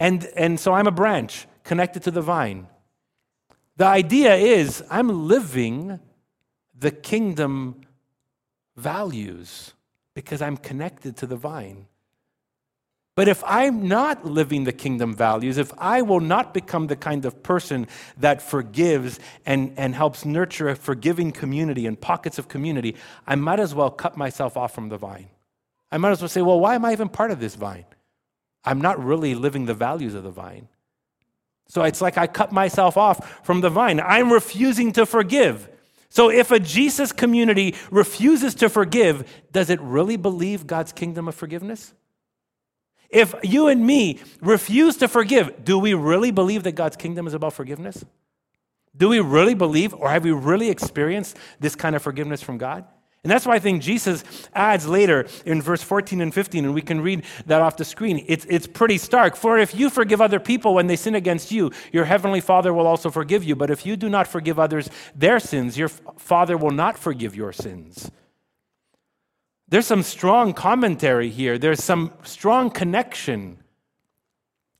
[0.00, 2.66] And, and so I'm a branch connected to the vine.
[3.76, 6.00] The idea is I'm living
[6.76, 7.82] the kingdom
[8.76, 9.74] values
[10.14, 11.86] because I'm connected to the vine.
[13.16, 17.24] But if I'm not living the kingdom values, if I will not become the kind
[17.24, 22.96] of person that forgives and, and helps nurture a forgiving community and pockets of community,
[23.26, 25.28] I might as well cut myself off from the vine.
[25.90, 27.84] I might as well say, well, why am I even part of this vine?
[28.64, 30.68] I'm not really living the values of the vine.
[31.68, 34.00] So it's like I cut myself off from the vine.
[34.00, 35.68] I'm refusing to forgive.
[36.12, 41.36] So, if a Jesus community refuses to forgive, does it really believe God's kingdom of
[41.36, 41.94] forgiveness?
[43.10, 47.34] If you and me refuse to forgive, do we really believe that God's kingdom is
[47.34, 48.04] about forgiveness?
[48.96, 52.84] Do we really believe, or have we really experienced this kind of forgiveness from God?
[53.22, 56.80] And that's why I think Jesus adds later in verse 14 and 15, and we
[56.80, 58.24] can read that off the screen.
[58.26, 59.36] It's, it's pretty stark.
[59.36, 62.86] For if you forgive other people when they sin against you, your heavenly Father will
[62.86, 63.54] also forgive you.
[63.54, 67.52] But if you do not forgive others their sins, your Father will not forgive your
[67.52, 68.10] sins.
[69.70, 73.58] There's some strong commentary here, there's some strong connection.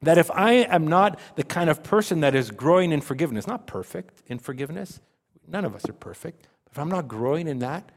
[0.03, 3.67] That if I am not the kind of person that is growing in forgiveness, not
[3.67, 4.99] perfect in forgiveness,
[5.47, 7.91] none of us are perfect, if I'm not growing in that,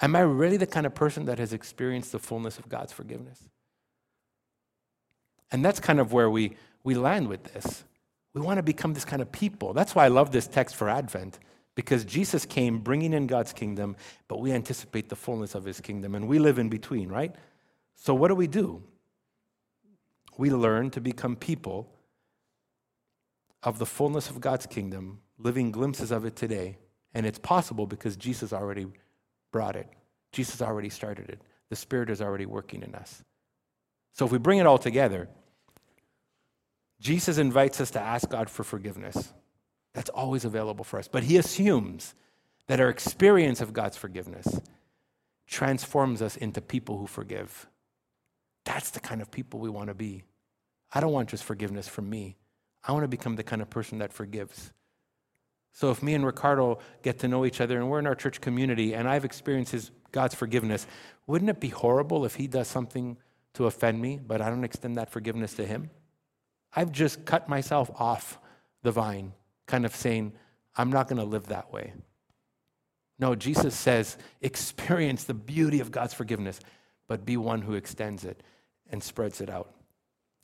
[0.00, 3.40] Am I really the kind of person that has experienced the fullness of God's forgiveness?
[5.50, 7.84] And that's kind of where we, we land with this.
[8.34, 9.72] We want to become this kind of people.
[9.72, 11.38] That's why I love this text for Advent,
[11.76, 13.94] because Jesus came bringing in God's kingdom,
[14.26, 17.32] but we anticipate the fullness of his kingdom, and we live in between, right?
[17.94, 18.82] So, what do we do?
[20.36, 21.92] We learn to become people
[23.62, 26.78] of the fullness of God's kingdom, living glimpses of it today.
[27.14, 28.86] And it's possible because Jesus already
[29.52, 29.88] brought it.
[30.32, 31.40] Jesus already started it.
[31.70, 33.24] The Spirit is already working in us.
[34.12, 35.28] So if we bring it all together,
[37.00, 39.32] Jesus invites us to ask God for forgiveness.
[39.96, 41.08] That's always available for us.
[41.08, 42.14] But he assumes
[42.66, 44.60] that our experience of God's forgiveness
[45.46, 47.66] transforms us into people who forgive.
[48.66, 50.24] That's the kind of people we want to be.
[50.92, 52.36] I don't want just forgiveness from me.
[52.84, 54.70] I want to become the kind of person that forgives.
[55.72, 58.42] So if me and Ricardo get to know each other and we're in our church
[58.42, 60.86] community and I've experienced his, God's forgiveness,
[61.26, 63.16] wouldn't it be horrible if he does something
[63.54, 65.88] to offend me, but I don't extend that forgiveness to him?
[66.74, 68.38] I've just cut myself off
[68.82, 69.32] the vine,
[69.66, 70.32] kind of saying,
[70.76, 71.92] I'm not going to live that way.
[73.18, 76.60] No, Jesus says, experience the beauty of God's forgiveness,
[77.08, 78.42] but be one who extends it
[78.90, 79.72] and spreads it out.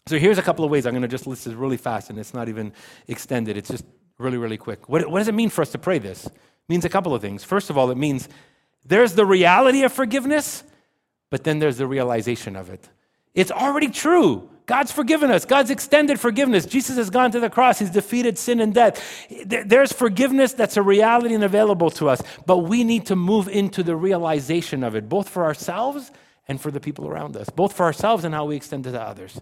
[0.06, 0.86] So here's a couple of ways.
[0.86, 2.72] I'm going to just list this really fast, and it's not even
[3.08, 3.56] extended.
[3.56, 3.84] It's just
[4.18, 4.88] really, really quick.
[4.88, 6.26] What, what does it mean for us to pray this?
[6.26, 6.32] It
[6.68, 7.44] means a couple of things.
[7.44, 8.28] First of all, it means
[8.84, 10.64] there's the reality of forgiveness,
[11.30, 12.88] but then there's the realization of it.
[13.34, 14.48] It's already true.
[14.66, 15.44] God's forgiven us.
[15.44, 16.66] God's extended forgiveness.
[16.66, 17.78] Jesus has gone to the cross.
[17.78, 19.02] He's defeated sin and death.
[19.46, 23.82] There's forgiveness that's a reality and available to us, but we need to move into
[23.82, 26.10] the realization of it, both for ourselves
[26.48, 29.00] and for the people around us, both for ourselves and how we extend it to
[29.00, 29.40] others.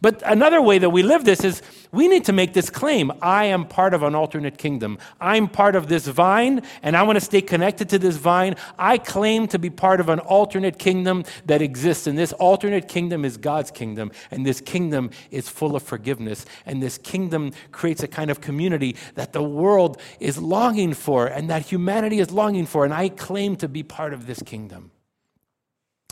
[0.00, 3.46] But another way that we live this is we need to make this claim I
[3.46, 4.98] am part of an alternate kingdom.
[5.20, 8.56] I'm part of this vine, and I want to stay connected to this vine.
[8.78, 13.24] I claim to be part of an alternate kingdom that exists, and this alternate kingdom
[13.24, 16.44] is God's kingdom, and this kingdom is full of forgiveness.
[16.66, 21.48] And this kingdom creates a kind of community that the world is longing for, and
[21.50, 24.90] that humanity is longing for, and I claim to be part of this kingdom.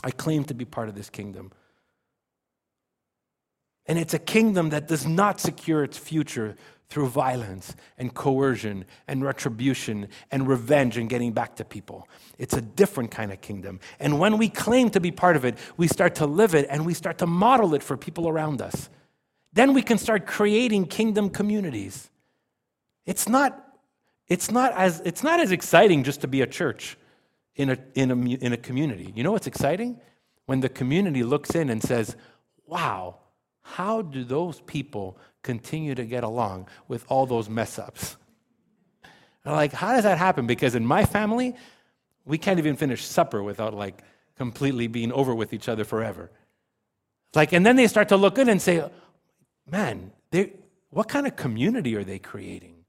[0.03, 1.51] I claim to be part of this kingdom.
[3.87, 6.55] And it's a kingdom that does not secure its future
[6.89, 12.07] through violence and coercion and retribution and revenge and getting back to people.
[12.37, 13.79] It's a different kind of kingdom.
[13.99, 16.85] And when we claim to be part of it, we start to live it and
[16.85, 18.89] we start to model it for people around us.
[19.51, 22.09] Then we can start creating kingdom communities.
[23.05, 23.65] It's not,
[24.27, 26.97] it's not, as, it's not as exciting just to be a church
[27.55, 29.11] in a, in, a, in a community.
[29.15, 29.99] You know what's exciting?
[30.45, 32.15] When the community looks in and says,
[32.65, 33.17] wow,
[33.75, 38.15] how do those people continue to get along with all those mess ups?
[39.45, 40.47] like, how does that happen?
[40.47, 41.55] Because in my family,
[42.25, 44.03] we can't even finish supper without like
[44.37, 46.31] completely being over with each other forever.
[47.33, 48.89] Like, and then they start to look in and say,
[49.69, 50.53] man, they,
[50.89, 52.85] what kind of community are they creating?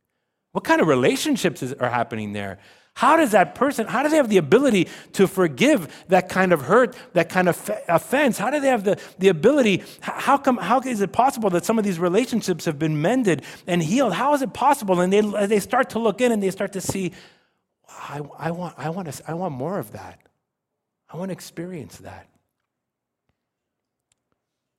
[0.53, 2.59] What kind of relationships is, are happening there?
[2.99, 6.63] How does that person, how do they have the ability to forgive that kind of
[6.63, 8.39] hurt, that kind of offense?
[8.39, 9.85] How do they have the, the ability?
[10.01, 13.81] How come, how is it possible that some of these relationships have been mended and
[13.81, 14.15] healed?
[14.15, 15.01] How is it possible?
[15.01, 17.13] And they, they start to look in and they start to see,
[17.89, 20.19] I, I, want, I, want to, I want more of that.
[21.09, 22.27] I want to experience that.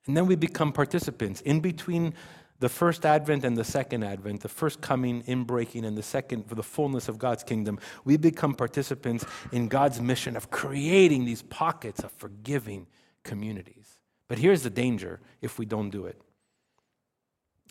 [0.07, 2.15] And then we become participants in between
[2.59, 6.47] the first advent and the second advent, the first coming, in breaking, and the second
[6.47, 11.41] for the fullness of God's kingdom, we become participants in God's mission of creating these
[11.41, 12.87] pockets of forgiving
[13.23, 13.97] communities.
[14.27, 16.21] But here's the danger if we don't do it.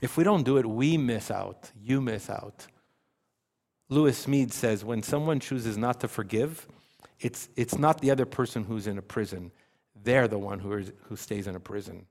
[0.00, 1.70] If we don't do it, we miss out.
[1.82, 2.66] You miss out.
[3.88, 6.66] Lewis Smedes says when someone chooses not to forgive,
[7.20, 9.50] it's, it's not the other person who's in a prison,
[10.02, 12.06] they're the one who, is, who stays in a prison.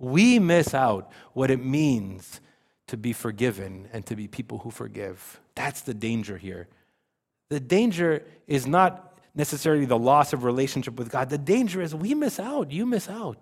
[0.00, 2.40] We miss out what it means
[2.88, 5.38] to be forgiven and to be people who forgive.
[5.54, 6.66] That's the danger here.
[7.50, 11.30] The danger is not necessarily the loss of relationship with God.
[11.30, 12.72] The danger is we miss out.
[12.72, 13.38] You miss out.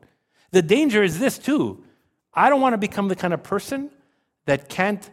[0.51, 1.83] The danger is this too.
[2.35, 3.91] I don't want to become the kind of person
[4.45, 5.09] that can't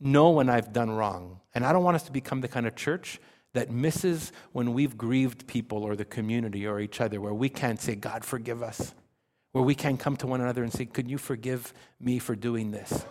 [0.00, 1.40] know when I've done wrong.
[1.54, 3.18] And I don't want us to become the kind of church
[3.54, 7.80] that misses when we've grieved people or the community or each other, where we can't
[7.80, 8.94] say, God, forgive us,
[9.56, 12.72] where we can't come to one another and say, Could you forgive me for doing
[12.72, 13.06] this?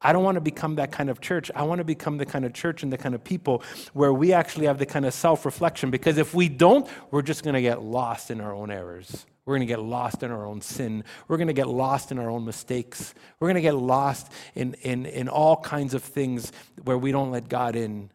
[0.00, 1.50] I don't want to become that kind of church.
[1.56, 4.32] I want to become the kind of church and the kind of people where we
[4.32, 5.90] actually have the kind of self reflection.
[5.90, 9.26] Because if we don't, we're just going to get lost in our own errors.
[9.44, 11.02] We're going to get lost in our own sin.
[11.26, 13.12] We're going to get lost in our own mistakes.
[13.40, 16.52] We're going to get lost in, in, in all kinds of things
[16.84, 18.08] where we don't let God in.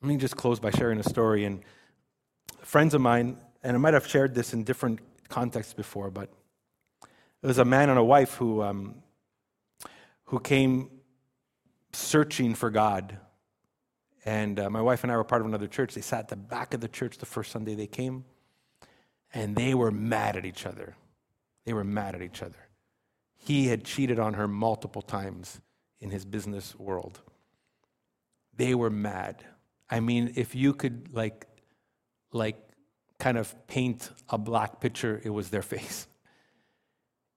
[0.00, 1.44] Let me just close by sharing a story.
[1.44, 1.64] And
[2.62, 6.28] friends of mine, and I might have shared this in different contexts before, but
[7.42, 9.02] it was a man and a wife who, um,
[10.26, 10.90] who came
[11.92, 13.18] searching for God
[14.24, 15.94] and uh, my wife and I were part of another church.
[15.94, 18.24] They sat at the back of the church the first Sunday they came,
[19.34, 20.96] and they were mad at each other.
[21.66, 22.68] They were mad at each other.
[23.36, 25.60] He had cheated on her multiple times
[26.00, 27.20] in his business world.
[28.56, 29.44] They were mad.
[29.90, 31.46] I mean, if you could like,
[32.32, 32.56] like,
[33.18, 36.06] kind of paint a black picture, it was their face.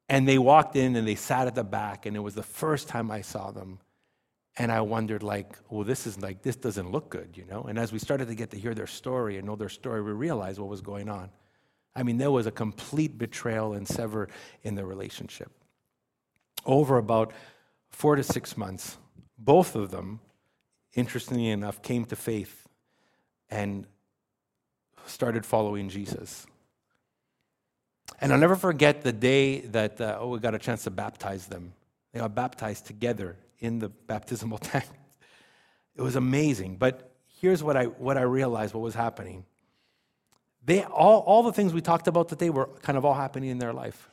[0.10, 2.88] And they walked in and they sat at the back, and it was the first
[2.88, 3.80] time I saw them
[4.60, 7.64] and I wondered, like, well, this is like, this doesn't look good, you know?
[7.64, 10.12] And as we started to get to hear their story and know their story, we
[10.12, 11.30] realized what was going on.
[11.96, 14.30] I mean, there was a complete betrayal and sever
[14.64, 15.52] in the relationship.
[16.66, 17.34] Over about
[17.90, 18.98] four to six months,
[19.38, 20.22] both of them,
[20.96, 22.68] interestingly enough, came to faith
[23.50, 23.86] and
[25.08, 26.46] started following Jesus.
[28.20, 31.48] And I'll never forget the day that uh, oh, we got a chance to baptize
[31.48, 31.74] them.
[32.12, 34.86] They got baptized together in the baptismal tank.
[35.96, 36.78] It was amazing.
[36.78, 39.46] But here's what I, what I realized what was happening.
[40.64, 43.58] They, all, all the things we talked about today were kind of all happening in
[43.58, 44.10] their life.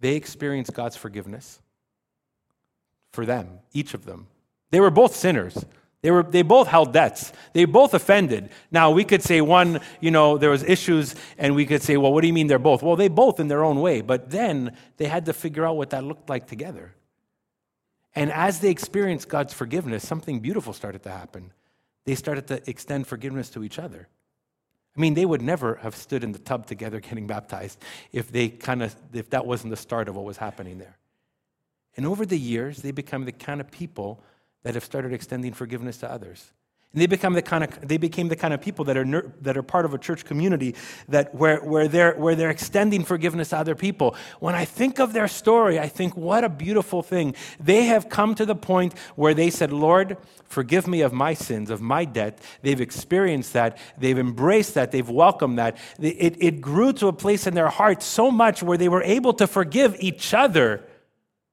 [0.00, 1.60] They experienced God's forgiveness
[3.12, 4.28] for them, each of them.
[4.70, 5.64] They were both sinners.
[6.00, 7.32] They, were, they both held debts.
[7.52, 8.50] They both offended.
[8.70, 12.12] Now, we could say one, you know, there was issues, and we could say, well,
[12.12, 12.82] what do you mean they're both?
[12.82, 14.00] Well, they both in their own way.
[14.00, 16.94] But then they had to figure out what that looked like together.
[18.14, 21.52] And as they experienced God's forgiveness, something beautiful started to happen.
[22.04, 24.08] They started to extend forgiveness to each other.
[24.96, 27.78] I mean, they would never have stood in the tub together getting baptized
[28.12, 30.96] if they kind of if that wasn't the start of what was happening there.
[31.96, 34.22] And over the years, they become the kind of people
[34.62, 36.52] that have started extending forgiveness to others.
[36.94, 39.58] And they, become the kind of, they became the kind of people that are, that
[39.58, 40.74] are part of a church community
[41.08, 44.16] that where, where, they're, where they're extending forgiveness to other people.
[44.40, 47.34] When I think of their story, I think, what a beautiful thing.
[47.60, 51.68] They have come to the point where they said, Lord, forgive me of my sins,
[51.68, 52.40] of my debt.
[52.62, 53.76] They've experienced that.
[53.98, 54.90] They've embraced that.
[54.90, 55.76] They've welcomed that.
[56.00, 59.34] It, it grew to a place in their heart so much where they were able
[59.34, 60.86] to forgive each other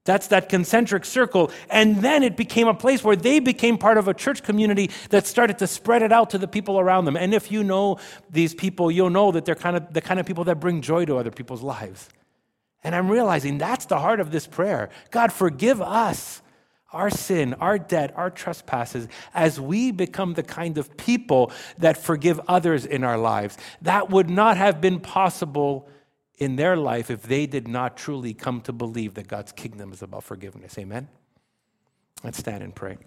[0.06, 1.50] that's that concentric circle.
[1.68, 5.26] And then it became a place where they became part of a church community that
[5.26, 7.16] started to spread it out to the people around them.
[7.16, 7.98] And if you know
[8.30, 11.04] these people, you'll know that they're kind of the kind of people that bring joy
[11.04, 12.08] to other people's lives.
[12.82, 14.90] And I'm realizing that's the heart of this prayer.
[15.10, 16.40] God, forgive us
[16.92, 22.40] our sin, our debt, our trespasses, as we become the kind of people that forgive
[22.48, 23.58] others in our lives.
[23.82, 25.88] That would not have been possible
[26.38, 30.02] in their life if they did not truly come to believe that God's kingdom is
[30.02, 30.78] about forgiveness.
[30.78, 31.08] Amen?
[32.22, 32.98] Let's stand and pray.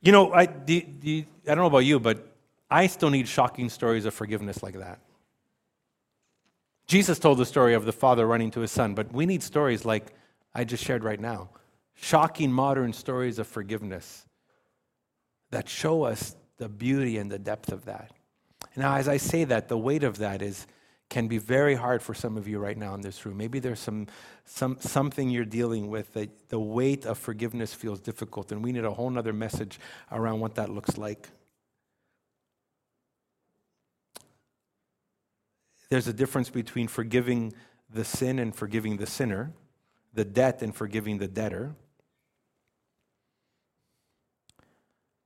[0.00, 2.32] You know, I, the, the, I don't know about you, but
[2.70, 5.00] I still need shocking stories of forgiveness like that.
[6.86, 9.84] Jesus told the story of the father running to his son, but we need stories
[9.84, 10.14] like
[10.54, 11.50] I just shared right now.
[11.94, 14.24] Shocking modern stories of forgiveness
[15.50, 18.10] that show us the beauty and the depth of that.
[18.76, 20.66] Now, as I say that, the weight of that is
[21.08, 23.38] can be very hard for some of you right now in this room.
[23.38, 24.08] Maybe there's some,
[24.44, 28.84] some something you're dealing with that the weight of forgiveness feels difficult, and we need
[28.84, 29.80] a whole other message
[30.12, 31.28] around what that looks like.
[35.88, 37.54] There's a difference between forgiving
[37.88, 39.52] the sin and forgiving the sinner,
[40.12, 41.74] the debt and forgiving the debtor.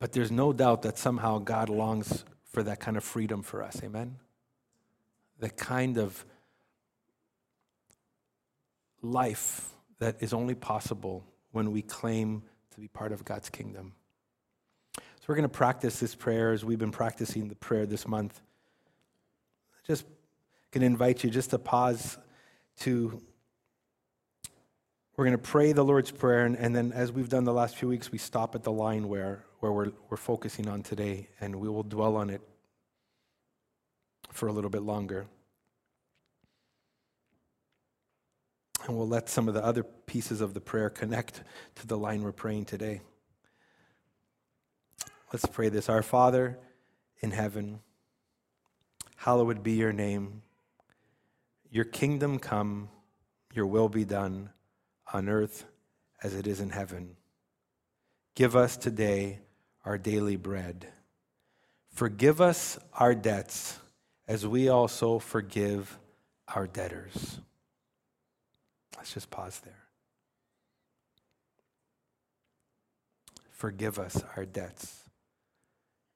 [0.02, 3.80] But there's no doubt that somehow God longs for that kind of freedom for us.
[3.84, 4.16] Amen?
[5.38, 6.24] The kind of
[9.00, 9.68] life
[10.00, 12.42] that is only possible when we claim
[12.72, 13.92] to be part of God's kingdom.
[14.96, 18.40] So we're going to practice this prayer as we've been practicing the prayer this month.
[19.86, 20.04] Just
[20.72, 22.18] can invite you just to pause
[22.80, 23.22] to
[25.16, 27.76] we're going to pray the Lord's Prayer, and, and, then as we've done the last
[27.76, 31.54] few weeks, we stop at the line where, where we're, we're focusing on today, and
[31.54, 32.40] we will dwell on it
[34.32, 35.24] for a little bit longer.
[38.84, 41.44] And we'll let some of the other pieces of the prayer connect
[41.76, 43.02] to the line we're praying today.
[45.32, 46.58] Let's pray this Our Father
[47.20, 47.78] in heaven,
[49.14, 50.42] hallowed be your name.
[51.70, 52.88] Your kingdom come,
[53.54, 54.50] your will be done
[55.12, 55.66] on earth
[56.20, 57.14] as it is in heaven.
[58.34, 59.38] Give us today
[59.84, 60.86] our daily bread.
[61.92, 63.78] Forgive us our debts
[64.26, 65.98] as we also forgive
[66.54, 67.38] our debtors.
[68.96, 69.82] Let's just pause there.
[73.50, 75.04] Forgive us our debts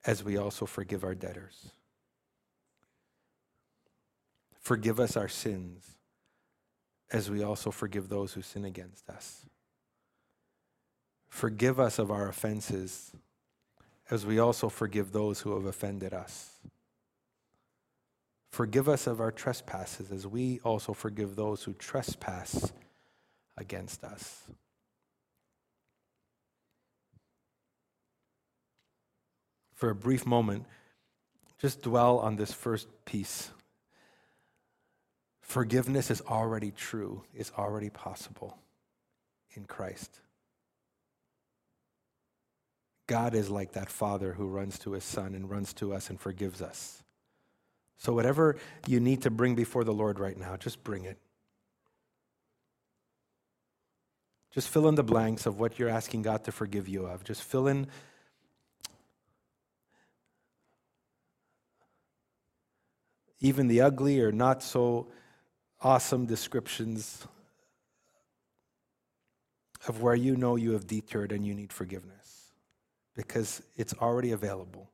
[0.04, 1.70] as we also forgive our debtors.
[4.60, 5.84] Forgive us our sins
[7.12, 9.46] as we also forgive those who sin against us.
[11.28, 13.12] Forgive us of our offenses
[14.10, 16.50] as we also forgive those who have offended us.
[18.50, 22.72] Forgive us of our trespasses as we also forgive those who trespass
[23.56, 24.44] against us.
[29.74, 30.64] For a brief moment,
[31.58, 33.50] just dwell on this first piece.
[35.42, 38.56] Forgiveness is already true, is already possible
[39.54, 40.20] in Christ.
[43.06, 46.20] God is like that father who runs to his son and runs to us and
[46.20, 47.02] forgives us.
[47.98, 51.18] So, whatever you need to bring before the Lord right now, just bring it.
[54.52, 57.24] Just fill in the blanks of what you're asking God to forgive you of.
[57.24, 57.86] Just fill in
[63.40, 65.08] even the ugly or not so
[65.80, 67.26] awesome descriptions
[69.86, 72.25] of where you know you have deterred and you need forgiveness
[73.16, 74.90] because it's already available.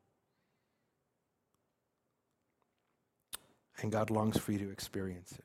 [3.81, 5.45] And God longs for you to experience it.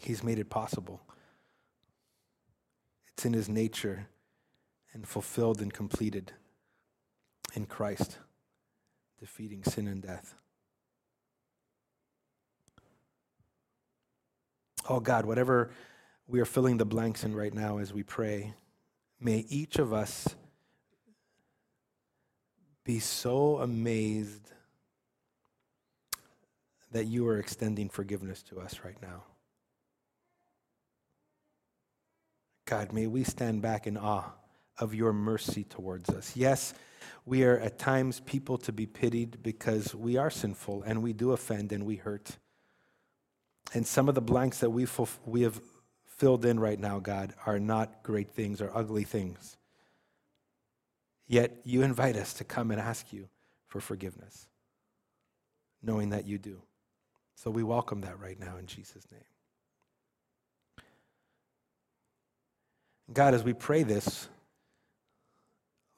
[0.00, 1.00] He's made it possible.
[3.08, 4.06] It's in His nature
[4.92, 6.32] and fulfilled and completed
[7.54, 8.18] in Christ,
[9.18, 10.36] defeating sin and death.
[14.88, 15.70] Oh God, whatever
[16.26, 18.54] we are filling the blanks in right now as we pray,
[19.20, 20.34] may each of us
[22.84, 24.52] be so amazed
[26.92, 29.24] that you are extending forgiveness to us right now.
[32.66, 34.30] God, may we stand back in awe
[34.78, 36.34] of your mercy towards us.
[36.34, 36.72] Yes,
[37.26, 41.32] we are at times people to be pitied because we are sinful and we do
[41.32, 42.38] offend and we hurt.
[43.72, 44.86] And some of the blanks that we,
[45.26, 45.60] we have
[46.16, 49.56] filled in right now, God, are not great things or ugly things.
[51.26, 53.28] Yet you invite us to come and ask you
[53.66, 54.46] for forgiveness,
[55.82, 56.62] knowing that you do.
[57.34, 59.20] So we welcome that right now in Jesus' name.
[63.12, 64.28] God, as we pray this,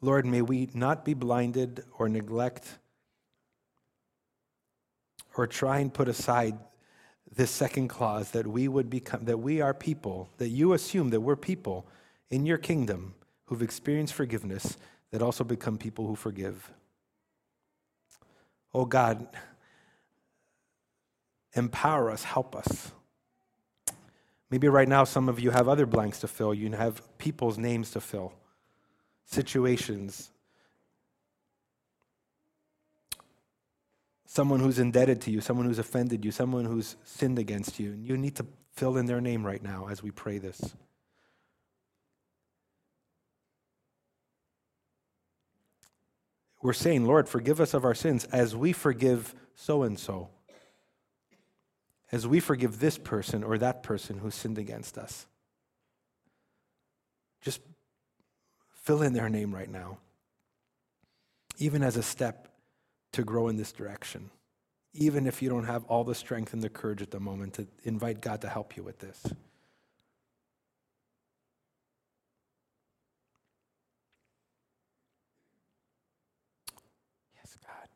[0.01, 2.79] Lord, may we not be blinded or neglect
[5.37, 6.59] or try and put aside
[7.35, 11.21] this second clause that we would become, that we are people, that you assume that
[11.21, 11.87] we're people
[12.31, 13.15] in your kingdom
[13.47, 14.77] who've experienced forgiveness
[15.11, 16.71] that also become people who forgive.
[18.75, 19.27] Oh God,
[21.55, 22.93] empower us, help us.
[24.51, 26.55] Maybe right now some of you have other blanks to fill.
[26.55, 28.33] You have people's names to fill,
[29.25, 30.31] situations.
[34.37, 37.93] Someone who's indebted to you, someone who's offended you, someone who's sinned against you.
[37.93, 40.61] And you need to fill in their name right now as we pray this.
[46.61, 50.29] We're saying, Lord, forgive us of our sins as we forgive so and so,
[52.13, 55.27] as we forgive this person or that person who sinned against us.
[57.41, 57.63] Just
[58.83, 59.97] fill in their name right now,
[61.57, 62.53] even as a step
[63.17, 64.31] to grow in this direction,
[64.93, 67.67] even if you don't have all the strength and the courage at the moment to
[67.85, 69.23] invite God to help you with this.
[77.35, 77.89] Yes, God.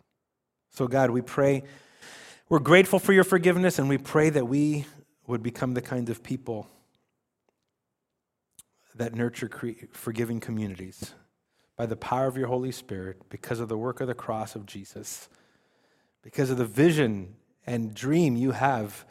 [0.71, 1.65] So, God, we pray,
[2.49, 4.87] we're grateful for your forgiveness, and we pray that we
[5.27, 6.67] would become the kind of people
[8.95, 11.13] that nurture cre- forgiving communities
[11.81, 14.67] by the power of your Holy Spirit because of the work of the cross of
[14.67, 15.31] Jesus.
[16.21, 19.07] because of the vision and dream you have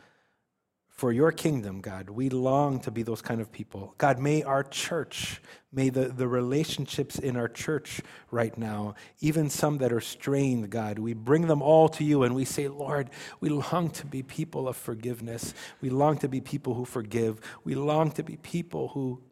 [0.88, 2.12] for your kingdom, God.
[2.12, 3.96] We long to be those kind of people.
[3.98, 5.42] God, may our church,
[5.72, 11.00] may the, the relationships in our church right now, even some that are strained, God,
[11.00, 13.10] we bring them all to you and we say, Lord,
[13.40, 15.56] we long to be people of forgiveness.
[15.82, 17.40] We long to be people who forgive.
[17.64, 19.24] We long to be people who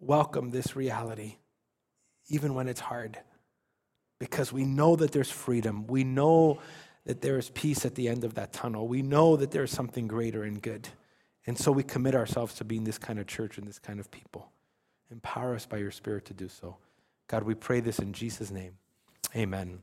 [0.00, 1.36] welcome this reality,
[2.28, 3.18] even when it's hard,
[4.18, 5.86] because we know that there's freedom.
[5.86, 6.60] We know
[7.04, 8.88] that there is peace at the end of that tunnel.
[8.88, 10.88] We know that there's something greater and good.
[11.46, 14.10] And so we commit ourselves to being this kind of church and this kind of
[14.10, 14.50] people.
[15.10, 16.76] Empower us by your Spirit to do so.
[17.28, 18.72] God, we pray this in Jesus' name.
[19.36, 19.82] Amen.